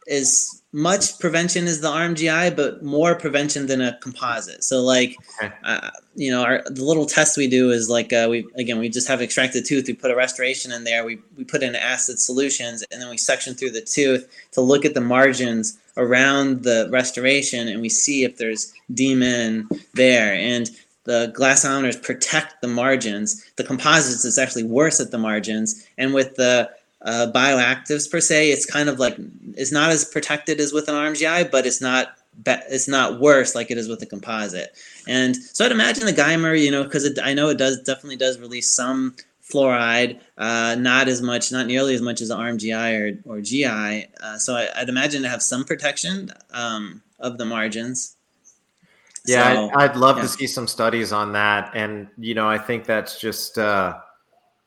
[0.10, 4.64] as much prevention as the RMGI, but more prevention than a composite.
[4.64, 5.54] So, like, okay.
[5.64, 8.90] uh, you know, our the little test we do is like uh, we again we
[8.90, 9.88] just have extracted tooth.
[9.88, 11.06] We put a restoration in there.
[11.06, 14.86] We we put in acid solutions, and then we section through the tooth to look
[14.86, 20.34] at the margins around the restoration, and we see if there's demin there.
[20.34, 20.70] And
[21.06, 23.44] the glass ionomers protect the margins.
[23.56, 26.70] The composites is actually worse at the margins, and with the
[27.02, 29.16] uh, bioactives per se, it's kind of like
[29.54, 33.72] it's not as protected as with an RMGI, but it's not it's not worse like
[33.72, 34.76] it is with the composite.
[35.08, 38.40] And so I'd imagine the Giomer, you know, because I know it does definitely does
[38.40, 39.16] release some
[39.50, 44.08] fluoride, uh, not as much, not nearly as much as RMGI or, or GI.
[44.22, 48.16] Uh, so I, would imagine to have some protection um, of the margins.
[49.26, 50.24] Yeah, so, I'd, I'd, love yeah.
[50.24, 51.72] to see some studies on that.
[51.74, 53.98] And, you know, I think that's just, uh,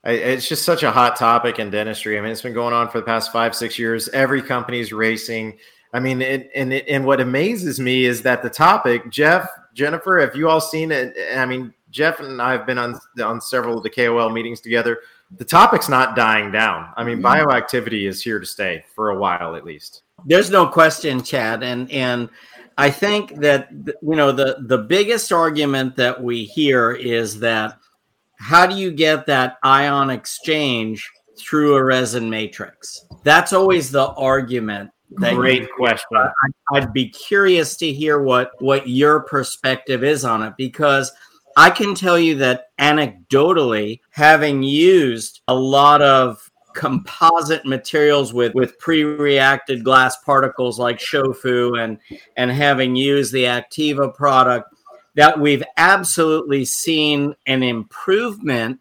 [0.05, 2.19] it's just such a hot topic in dentistry.
[2.19, 4.09] I mean, it's been going on for the past five, six years.
[4.09, 5.59] Every company's racing.
[5.93, 10.19] I mean, it, and it, and what amazes me is that the topic, Jeff, Jennifer,
[10.19, 11.17] have you all seen it?
[11.37, 14.99] I mean, Jeff and I have been on on several of the KOL meetings together.
[15.37, 16.93] The topic's not dying down.
[16.97, 17.49] I mean, mm-hmm.
[17.49, 20.03] bioactivity is here to stay for a while at least.
[20.27, 22.29] There's no question, Chad, and and
[22.79, 27.77] I think that you know the the biggest argument that we hear is that
[28.39, 33.05] how do you get that ion exchange through a resin matrix?
[33.25, 34.91] That's always the argument.
[35.15, 36.19] Great you, question.
[36.73, 41.13] I'd be curious to hear what what your perspective is on it because
[41.57, 46.48] I can tell you that anecdotally, having used a lot of
[46.79, 51.99] composite materials with with pre-reacted glass particles like shofu and
[52.37, 54.73] and having used the activa product
[55.17, 58.79] that we've absolutely seen an improvement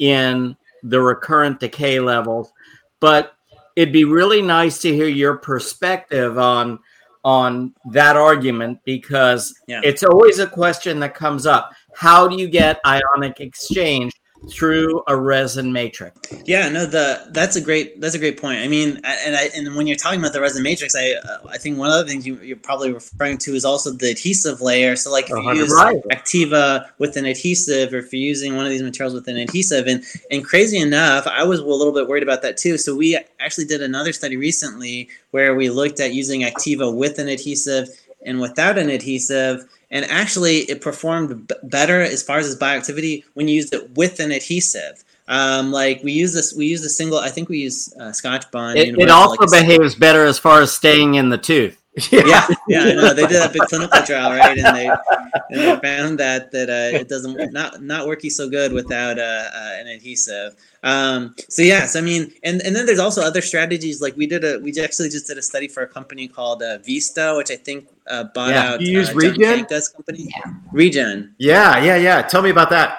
[0.00, 2.52] in the recurrent decay levels
[2.98, 3.36] but
[3.76, 6.76] it'd be really nice to hear your perspective on
[7.24, 9.80] on that argument because yeah.
[9.84, 14.12] it's always a question that comes up how do you get ionic exchange
[14.50, 16.18] through a resin matrix?
[16.46, 18.60] Yeah, no, the that's a great that's a great point.
[18.60, 21.58] I mean, and I and when you're talking about the resin matrix, I uh, I
[21.58, 24.96] think one of the things you, you're probably referring to is also the adhesive layer.
[24.96, 26.00] So like if you use right.
[26.10, 29.86] Activa with an adhesive, or if you're using one of these materials with an adhesive,
[29.86, 32.78] and and crazy enough, I was a little bit worried about that too.
[32.78, 37.28] So we actually did another study recently where we looked at using Activa with an
[37.28, 37.88] adhesive
[38.24, 43.24] and without an adhesive and actually it performed b- better as far as its bioactivity
[43.34, 45.04] when you used it with an adhesive.
[45.28, 47.18] Um, like we use this, we use a single.
[47.18, 48.76] I think we use uh, Scotchbond.
[48.76, 51.78] It, it also like behaves better as far as staying in the tooth.
[52.12, 53.12] Yeah, yeah, yeah I know.
[53.12, 54.56] They did that big clinical trial, right?
[54.56, 58.72] And they and they found that that uh, it doesn't not not working so good
[58.72, 60.54] without uh, uh, an adhesive.
[60.82, 64.00] Um, so yes, I mean, and and then there's also other strategies.
[64.00, 66.78] Like we did a we actually just did a study for a company called uh,
[66.78, 68.62] Vista, which I think uh, bought yeah.
[68.62, 68.80] out.
[68.80, 69.66] You use uh, Regen?
[69.66, 70.28] company.
[70.30, 70.52] Yeah.
[70.72, 71.34] Regen.
[71.38, 72.22] Yeah, yeah, yeah.
[72.22, 72.98] Tell me about that.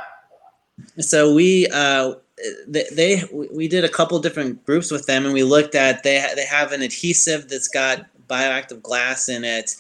[1.00, 2.16] So we uh,
[2.68, 6.26] they, they we did a couple different groups with them, and we looked at they
[6.36, 9.72] they have an adhesive that's got bioactive glass in it,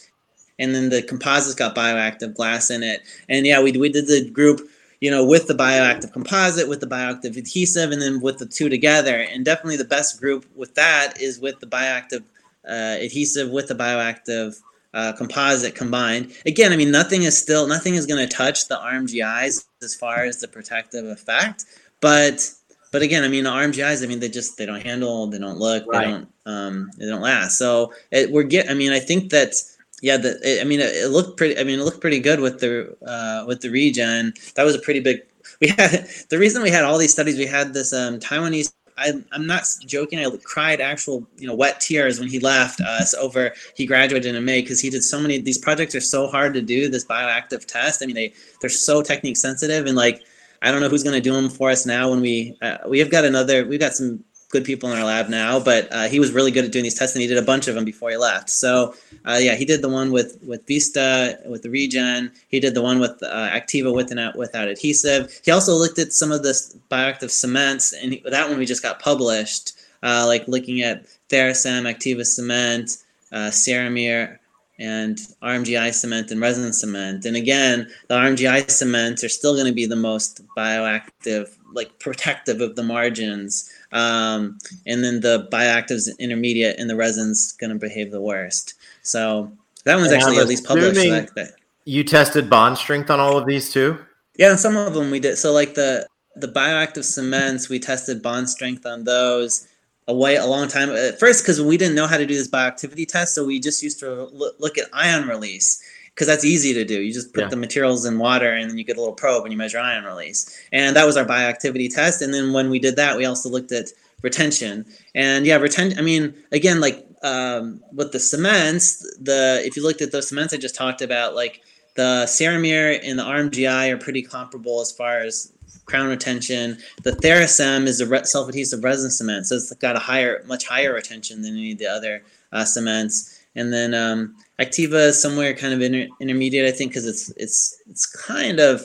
[0.57, 3.01] and then the composites got bioactive glass in it.
[3.29, 4.61] And yeah, we we did the group
[5.01, 8.67] you know, with the bioactive composite, with the bioactive adhesive, and then with the two
[8.67, 9.21] together.
[9.21, 12.23] And definitely the best group with that is with the bioactive
[12.67, 14.59] uh, adhesive with the bioactive
[14.93, 16.33] uh, composite combined.
[16.45, 20.23] Again, I mean, nothing is still nothing is going to touch the RMGIs as far
[20.23, 21.65] as the protective effect,
[22.01, 22.49] but
[22.91, 25.59] but again, I mean, the RMGIs, I mean, they just they don't handle, they don't
[25.59, 26.05] look, right.
[26.05, 27.57] they don't um, they don't last.
[27.57, 28.69] So it, we're get.
[28.69, 29.55] I mean, I think that
[30.01, 31.57] yeah, the, it, I mean, it, it, looked pretty.
[31.59, 34.33] I mean, it looked pretty good with the uh, with the regen.
[34.55, 35.21] That was a pretty big.
[35.61, 37.37] We had the reason we had all these studies.
[37.37, 38.71] We had this um, Taiwanese.
[38.99, 40.19] I, I'm not joking.
[40.19, 43.53] I cried actual, you know, wet tears when he left us over.
[43.75, 45.39] He graduated in May because he did so many.
[45.39, 46.89] These projects are so hard to do.
[46.89, 48.03] This bioactive test.
[48.03, 50.21] I mean, they they're so technique sensitive, and like
[50.61, 52.09] I don't know who's going to do them for us now.
[52.09, 55.29] When we uh, we have got another, we've got some good people in our lab
[55.29, 57.43] now, but uh, he was really good at doing these tests, and he did a
[57.43, 58.49] bunch of them before he left.
[58.49, 58.95] So
[59.25, 62.31] uh, yeah, he did the one with with Vista with the regen.
[62.49, 65.39] He did the one with uh, Activa with and without adhesive.
[65.43, 66.53] He also looked at some of the
[66.91, 69.73] bioactive cements, and he, that one we just got published.
[70.01, 72.89] Uh, like looking at Theracem, Activa cement,
[73.33, 74.39] uh, Ceramir,
[74.79, 77.25] and RMGI cement and resin cement.
[77.25, 82.61] And again, the RMGI cements are still going to be the most bioactive, like protective
[82.61, 83.69] of the margins.
[83.91, 88.75] Um, and then the bioactives intermediate and the resin's going to behave the worst.
[89.01, 89.51] So
[89.85, 90.95] that one's actually at least published.
[90.95, 91.51] that, that,
[91.85, 93.97] you tested bond strength on all of these too?
[94.37, 95.37] Yeah, and some of them we did.
[95.37, 99.67] So like the the bioactive cements, we tested bond strength on those
[100.07, 102.49] a way a long time at first because we didn't know how to do this
[102.49, 104.25] bioactivity test, so we just used to
[104.59, 105.81] look at ion release
[106.19, 107.01] because that's easy to do.
[107.01, 107.47] You just put yeah.
[107.47, 110.03] the materials in water and then you get a little probe and you measure ion
[110.03, 110.61] release.
[110.73, 112.21] And that was our bioactivity test.
[112.21, 113.87] And then when we did that, we also looked at
[114.21, 114.85] retention.
[115.15, 115.97] And yeah, retention.
[115.97, 120.53] I mean, again, like um, with the cements, the if you looked at those cements
[120.53, 121.61] I just talked about, like
[121.95, 125.53] the Ceramir and the RMGI are pretty comparable as far as
[125.85, 126.79] crown retention.
[127.03, 130.93] The Theracem is a re- self-adhesive resin cement, so it's got a higher, much higher
[130.93, 133.38] retention than any of the other uh, cements.
[133.55, 137.81] And then um, Activa is somewhere kind of inter- intermediate, I think, because it's it's
[137.89, 138.83] it's kind of,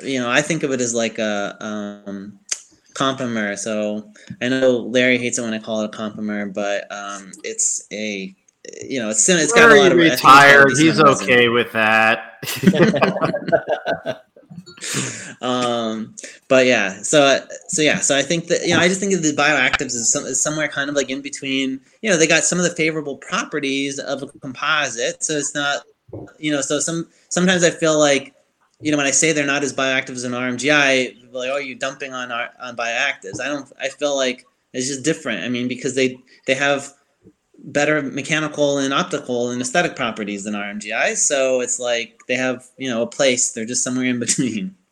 [0.00, 2.38] you know, I think of it as like a um,
[2.94, 3.58] compomer.
[3.58, 4.10] So
[4.40, 8.34] I know Larry hates it when I call it a compomer, but um, it's a
[8.82, 10.70] you know, it's it's got a lot of retired.
[10.76, 12.38] He's okay with that.
[15.40, 16.14] um,
[16.48, 19.22] but yeah, so so yeah, so I think that you know, I just think of
[19.22, 21.80] the bioactives as, some, as somewhere kind of like in between.
[22.02, 25.84] You know, they got some of the favorable properties of a composite, so it's not,
[26.38, 28.34] you know, so some sometimes I feel like,
[28.80, 31.74] you know, when I say they're not as bioactive as an RMGI, like, oh, you
[31.74, 33.40] dumping on our on bioactives.
[33.40, 33.70] I don't.
[33.80, 35.44] I feel like it's just different.
[35.44, 36.92] I mean, because they they have
[37.66, 41.18] better mechanical and optical and aesthetic properties than RMGIs.
[41.18, 43.52] So it's like they have, you know, a place.
[43.52, 44.74] They're just somewhere in between.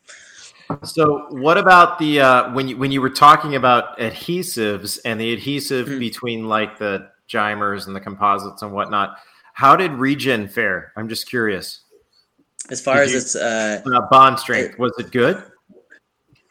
[0.83, 5.31] So what about the uh, when you when you were talking about adhesives and the
[5.31, 5.99] adhesive mm-hmm.
[5.99, 9.15] between like the Giomers and the composites and whatnot?
[9.53, 10.91] How did Regen fare?
[10.95, 11.81] I'm just curious.
[12.71, 15.43] As far did as you, its uh, uh, bond strength, was it good?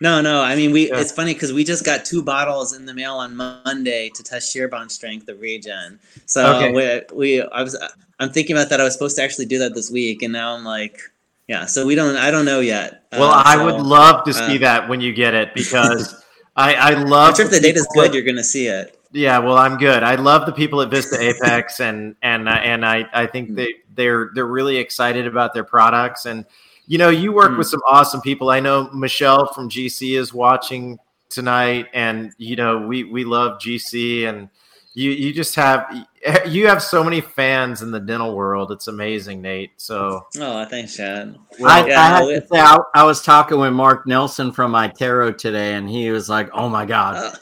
[0.05, 0.43] No, no.
[0.43, 0.91] I mean, we.
[0.91, 1.01] Yeah.
[1.01, 4.53] It's funny because we just got two bottles in the mail on Monday to test
[4.53, 5.99] shear bond strength of Regen.
[6.27, 7.07] So okay.
[7.11, 7.75] we, we, I was,
[8.21, 8.83] I'm thinking about that.
[8.83, 11.01] I was supposed to actually do that this week, and now I'm like,
[11.49, 11.65] yeah.
[11.65, 12.17] So we don't.
[12.19, 13.05] I don't know yet.
[13.13, 16.23] Well, uh, I would love to see uh, that when you get it because
[16.55, 17.31] I, I love.
[17.31, 19.01] I'm sure if the data's good, you're going to see it.
[19.13, 20.03] Yeah, well, I'm good.
[20.03, 23.55] I love the people at Vista Apex, and and uh, and I I think hmm.
[23.55, 26.45] they they're they're really excited about their products and
[26.87, 27.59] you know, you work mm.
[27.59, 28.51] with some awesome people.
[28.51, 34.29] I know Michelle from GC is watching tonight, and you know, we we love GC,
[34.29, 34.49] and
[34.95, 36.07] you you just have
[36.47, 38.71] you have so many fans in the dental world.
[38.71, 39.73] It's amazing, Nate.
[39.77, 41.37] So, oh, thanks, Chad.
[41.59, 44.73] Well, I, yeah, I had to say, I, I, was talking with Mark Nelson from
[44.73, 47.37] iTero today, and he was like, "Oh my god." Uh,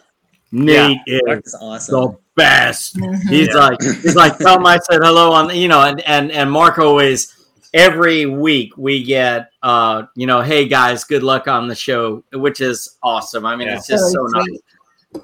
[0.55, 1.95] Nate yeah, is awesome.
[1.95, 2.97] the best.
[2.97, 3.28] Mm-hmm.
[3.28, 3.55] He's yeah.
[3.55, 6.78] like, he's like, tell him I said hello on, you know, and and and Mark
[6.78, 7.41] always
[7.74, 12.60] every week we get uh you know hey guys good luck on the show which
[12.60, 13.46] is awesome.
[13.46, 13.76] I mean yeah.
[13.76, 14.58] it's just so nice.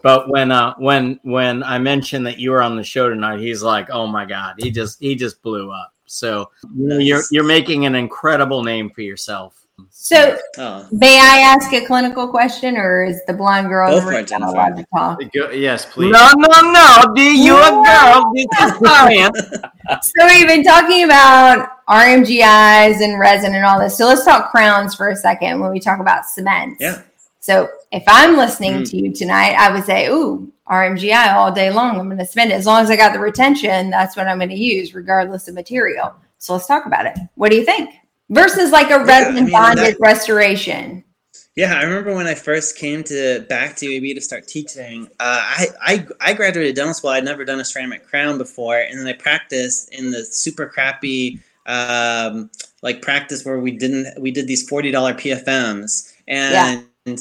[0.03, 3.62] but when uh when when i mentioned that you were on the show tonight he's
[3.62, 5.92] like oh my god he just he just blew up.
[6.07, 9.57] So you know, you're you're making an incredible name for yourself
[9.91, 10.89] so, oh.
[10.91, 15.18] may I ask a clinical question, or is the blind girl allowed to talk?
[15.35, 16.11] Yes, please.
[16.11, 17.14] No, no, no.
[17.14, 18.33] Do you a girl?
[18.35, 23.97] This is so we've been talking about RMGIs and resin and all this.
[23.97, 26.76] So let's talk crowns for a second when we talk about cement.
[26.81, 27.03] Yeah.
[27.41, 28.91] So if I'm listening mm.
[28.91, 31.99] to you tonight, I would say, "Ooh, RMGI all day long.
[31.99, 33.91] I'm going to spend it as long as I got the retention.
[33.91, 37.18] That's what I'm going to use, regardless of material." So let's talk about it.
[37.35, 37.91] What do you think?
[38.31, 41.05] Versus like a resin yeah, I mean, bonded that, restoration.
[41.57, 45.07] Yeah, I remember when I first came to back to UAB to start teaching.
[45.18, 47.11] Uh, I, I I graduated dental school.
[47.11, 51.41] I'd never done a ceramic crown before, and then I practiced in the super crappy
[51.66, 52.51] um,
[52.83, 57.16] like practice where we didn't we did these forty dollar PFMs, and yeah.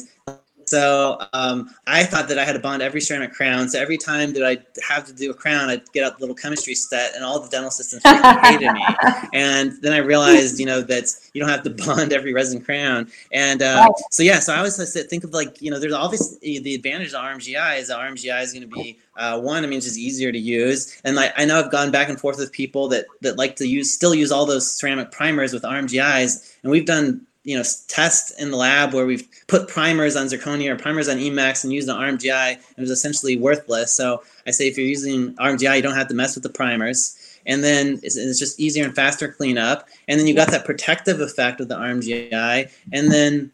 [0.68, 3.70] So um, I thought that I had to bond every ceramic crown.
[3.70, 6.36] So every time that I have to do a crown, I'd get out the little
[6.36, 8.06] chemistry set, and all the dental assistants
[8.44, 8.86] hated me.
[9.34, 13.10] And then I realized, you know, that you don't have to bond every resin crown.
[13.32, 16.76] And uh, so yeah, so I always think of like, you know, there's obviously the
[16.76, 19.64] advantage of RMGI is RMGI is going to be uh, one.
[19.64, 21.00] I mean, it's just easier to use.
[21.04, 23.68] And like I know I've gone back and forth with people that that like to
[23.68, 28.38] use still use all those ceramic primers with RMGIs, and we've done you know test
[28.42, 31.88] in the lab where we've put primers on zirconia or primers on Emax and used
[31.88, 32.58] an RMGI.
[32.58, 33.94] It was essentially worthless.
[33.94, 37.18] So I say if you're using RMGI, you don't have to mess with the primers.
[37.46, 39.88] And then it's, it's just easier and faster cleanup.
[40.10, 42.70] And then you got that protective effect of the RMGI.
[42.92, 43.50] And then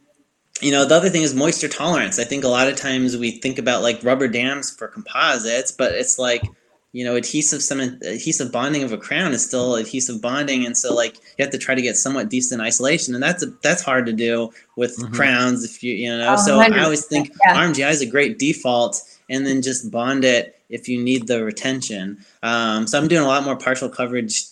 [0.60, 3.32] you know the other thing is moisture tolerance i think a lot of times we
[3.32, 6.44] think about like rubber dams for composites but it's like
[6.94, 10.66] you know adhesive some adhesive bonding of a crown is still adhesive bonding.
[10.66, 13.14] And so like you have to try to get somewhat decent isolation.
[13.14, 15.14] And that's a, that's hard to do with mm-hmm.
[15.14, 16.34] crowns if you you know.
[16.34, 16.74] Oh, so 100%.
[16.74, 17.56] i always think yeah.
[17.56, 22.24] rmgi is a great default and then just bond it if you need the retention.
[22.41, 24.44] Um, so i'm doing a lot more partial coverage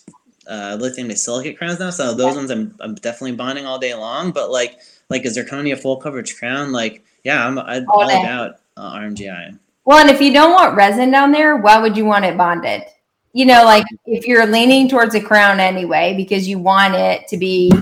[0.48, 1.90] uh, lithium disilicate crowns now.
[1.90, 4.32] So those ones I'm, I'm definitely bonding all day long.
[4.32, 4.80] But like
[5.12, 8.56] like is there coming a zirconia full coverage crown like yeah i'm I'd all about
[8.76, 12.24] uh, rmgi well, and if you don't want resin down there, why would you want
[12.24, 12.82] it bonded?
[13.32, 17.36] You know, like if you're leaning towards a crown anyway, because you want it to
[17.36, 17.72] be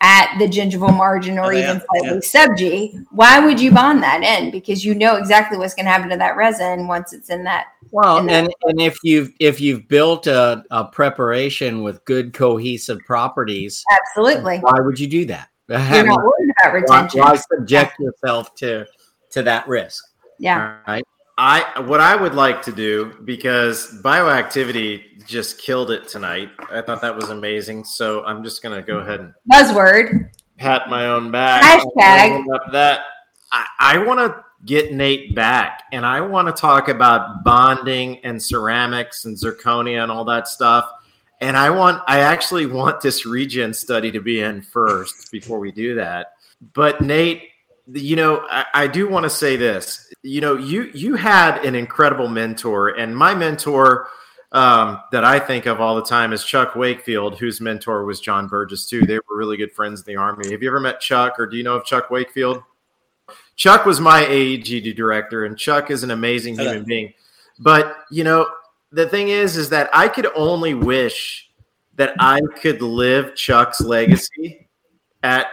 [0.00, 2.46] at the gingival margin or Oh, yeah, even slightly yeah.
[2.46, 4.50] sub G, why would you bond that in?
[4.50, 7.66] Because you know exactly what's going to happen to that resin once it's in that.
[7.90, 13.00] Well, And and and if you've if you've built a, a preparation with good cohesive
[13.00, 14.58] properties, Absolutely.
[14.58, 15.48] why would you do that?
[15.68, 17.20] You're not worried about why, retention.
[17.20, 18.86] why subject yourself to
[19.30, 20.04] to that risk?
[20.38, 20.78] Yeah.
[20.86, 21.04] Right.
[21.38, 26.50] I what I would like to do because bioactivity just killed it tonight.
[26.70, 27.84] I thought that was amazing.
[27.84, 30.30] So I'm just gonna go ahead and Buzzword.
[30.56, 31.62] pat my own back.
[31.62, 32.44] Hashtag.
[32.52, 33.02] Up that
[33.52, 38.42] I, I want to get Nate back, and I want to talk about bonding and
[38.42, 40.90] ceramics and zirconia and all that stuff.
[41.40, 45.70] And I want, I actually want this regen study to be in first before we
[45.70, 46.32] do that.
[46.72, 47.42] But Nate,
[47.92, 50.12] you know, I, I do want to say this.
[50.22, 54.08] You know, you you had an incredible mentor, and my mentor
[54.52, 58.48] um, that I think of all the time is Chuck Wakefield, whose mentor was John
[58.48, 59.02] Burgess too.
[59.02, 60.50] They were really good friends in the army.
[60.50, 62.62] Have you ever met Chuck, or do you know of Chuck Wakefield?
[63.56, 66.70] Chuck was my AEGD director, and Chuck is an amazing Hello.
[66.72, 67.14] human being.
[67.58, 68.48] But you know,
[68.92, 71.50] the thing is, is that I could only wish
[71.96, 74.68] that I could live Chuck's legacy
[75.22, 75.48] at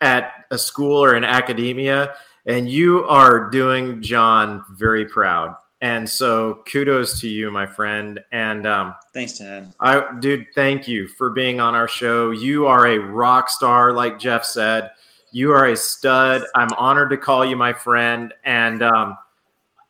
[0.00, 2.14] at a school or in academia,
[2.46, 5.56] and you are doing John very proud.
[5.82, 8.20] And so, kudos to you, my friend.
[8.32, 9.72] And um, Thanks, Chad.
[9.80, 12.32] I, dude, thank you for being on our show.
[12.32, 14.90] You are a rock star, like Jeff said.
[15.32, 16.44] You are a stud.
[16.54, 18.34] I'm honored to call you my friend.
[18.44, 19.16] And um,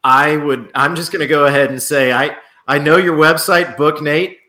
[0.05, 2.37] I would, I'm just going to go ahead and say, I,
[2.69, 4.39] I know your website, Book Nate.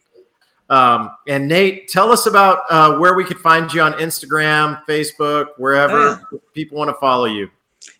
[0.71, 5.47] Um, and Nate, tell us about uh, where we could find you on Instagram, Facebook,
[5.57, 7.51] wherever Oh, people want to follow you.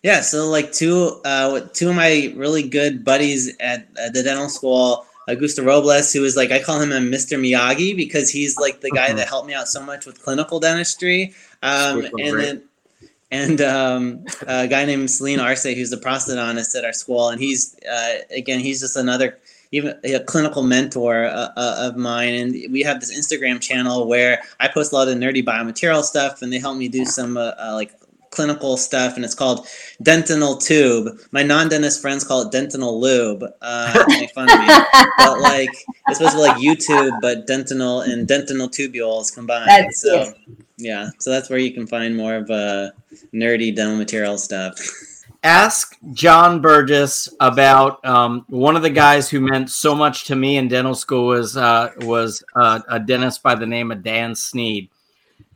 [0.02, 4.48] Yeah, so like two uh two of my really good buddies at, at the dental
[4.48, 7.38] school, Augusto Robles, who is like I call him a Mr.
[7.38, 11.34] Miyagi because he's like the guy that helped me out so much with clinical dentistry.
[11.62, 12.36] Um and great.
[12.36, 12.62] then
[13.32, 17.76] and um, a guy named Celine Arce, who's a prosthodontist at our school, and he's
[17.90, 19.38] uh, again he's just another
[19.72, 22.34] even a clinical mentor uh, uh, of mine.
[22.34, 26.42] And we have this Instagram channel where I post a lot of nerdy biomaterial stuff,
[26.42, 27.92] and they help me do some uh, uh, like
[28.30, 29.66] clinical stuff, and it's called
[30.02, 31.18] Dentinal Tube.
[31.32, 33.44] My non-dentist friends call it Dentinal Lube.
[33.60, 34.66] Uh, make fun of me,
[35.18, 35.70] but like
[36.08, 39.68] it's supposed to be like YouTube, but dentinal and dentinal tubules combined.
[39.68, 40.34] That's so yes.
[40.76, 42.90] yeah, so that's where you can find more of uh,
[43.32, 44.78] nerdy dental material stuff.
[45.44, 50.56] Ask John Burgess about um, one of the guys who meant so much to me
[50.56, 54.88] in dental school was uh, was uh, a dentist by the name of Dan Sneed.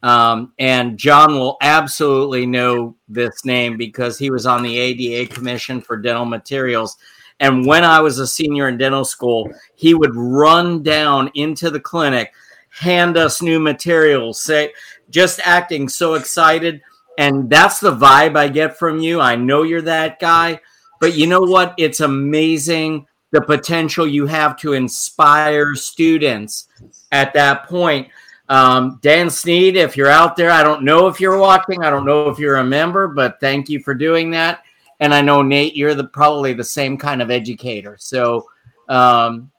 [0.03, 5.80] Um, and John will absolutely know this name because he was on the ADA Commission
[5.80, 6.97] for Dental Materials.
[7.41, 11.80] And when I was a senior in dental school, he would run down into the
[11.80, 12.32] clinic,
[12.70, 14.72] hand us new materials, say,
[15.11, 16.82] just acting so excited.
[17.19, 19.21] And that's the vibe I get from you.
[19.21, 20.61] I know you're that guy,
[21.01, 21.75] but you know what?
[21.79, 26.69] It's amazing the potential you have to inspire students
[27.12, 28.09] at that point.
[28.49, 32.05] Um, Dan Sneed, if you're out there, I don't know if you're watching, I don't
[32.07, 34.62] know if you're a member, but thank you for doing that.
[35.01, 37.97] And I know Nate, you're the probably the same kind of educator.
[37.99, 38.47] So,
[38.89, 39.51] um,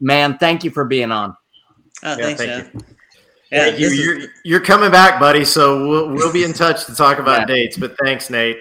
[0.00, 1.36] man, thank you for being on.
[2.02, 2.74] Oh, Yeah, thanks, thank Jeff.
[2.74, 2.96] you.
[3.50, 3.86] Yeah, Thank you.
[3.86, 5.44] Is, you're, you're coming back, buddy.
[5.44, 7.46] So we'll, we'll be in touch to talk about Yeah.
[7.56, 7.76] dates.
[7.76, 8.58] But thanks, Nate.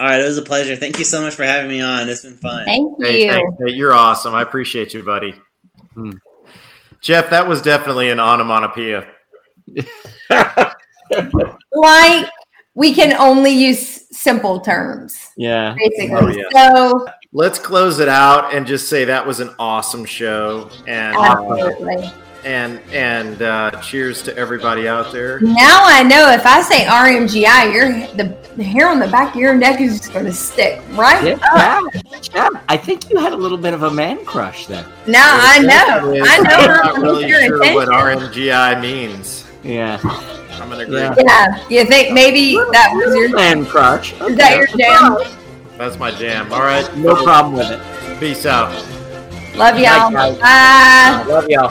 [0.00, 0.20] all right.
[0.20, 0.74] It was a pleasure.
[0.76, 2.08] Thank you so much for having me on.
[2.08, 2.64] It's been fun.
[2.64, 3.30] Thank Hey, you.
[3.30, 3.74] thanks, Nate.
[3.76, 4.34] You're awesome.
[4.34, 5.34] I appreciate you, buddy.
[5.94, 6.12] Hmm.
[7.00, 9.06] Jeff, that was definitely an onomatopoeia.
[11.76, 12.28] Like
[12.74, 15.74] we can only use simple terms, Yeah.
[15.76, 16.16] basically.
[16.16, 16.66] Oh, yeah.
[16.66, 20.70] So Let's close it out and just say that was an awesome show.
[20.86, 22.10] And uh, absolutely.
[22.44, 25.40] And and uh, cheers to everybody out there.
[25.40, 29.40] Now I know if I say RMGI, your the, the hair on the back of
[29.40, 31.92] your neck is just going to stick right Yeah, up.
[31.94, 32.48] yeah, yeah.
[32.68, 34.84] I think you had a little bit of a man crush then.
[35.06, 36.14] Now I know.
[36.24, 38.28] I know I'm not really your sure what attention.
[38.30, 39.46] RMGI means.
[39.62, 39.98] Yeah.
[40.60, 41.00] I'm gonna agree.
[41.00, 41.14] Yeah.
[41.18, 44.12] Yeah, you think maybe that was your man crush.
[44.20, 45.16] is that your jam?
[45.76, 46.52] That's my jam.
[46.52, 46.94] All right.
[46.96, 48.20] No problem with it.
[48.20, 48.70] Peace out.
[49.56, 50.10] Love y'all.
[50.10, 51.24] Night, guys.
[51.26, 51.32] Bye.
[51.32, 51.70] Love y'all.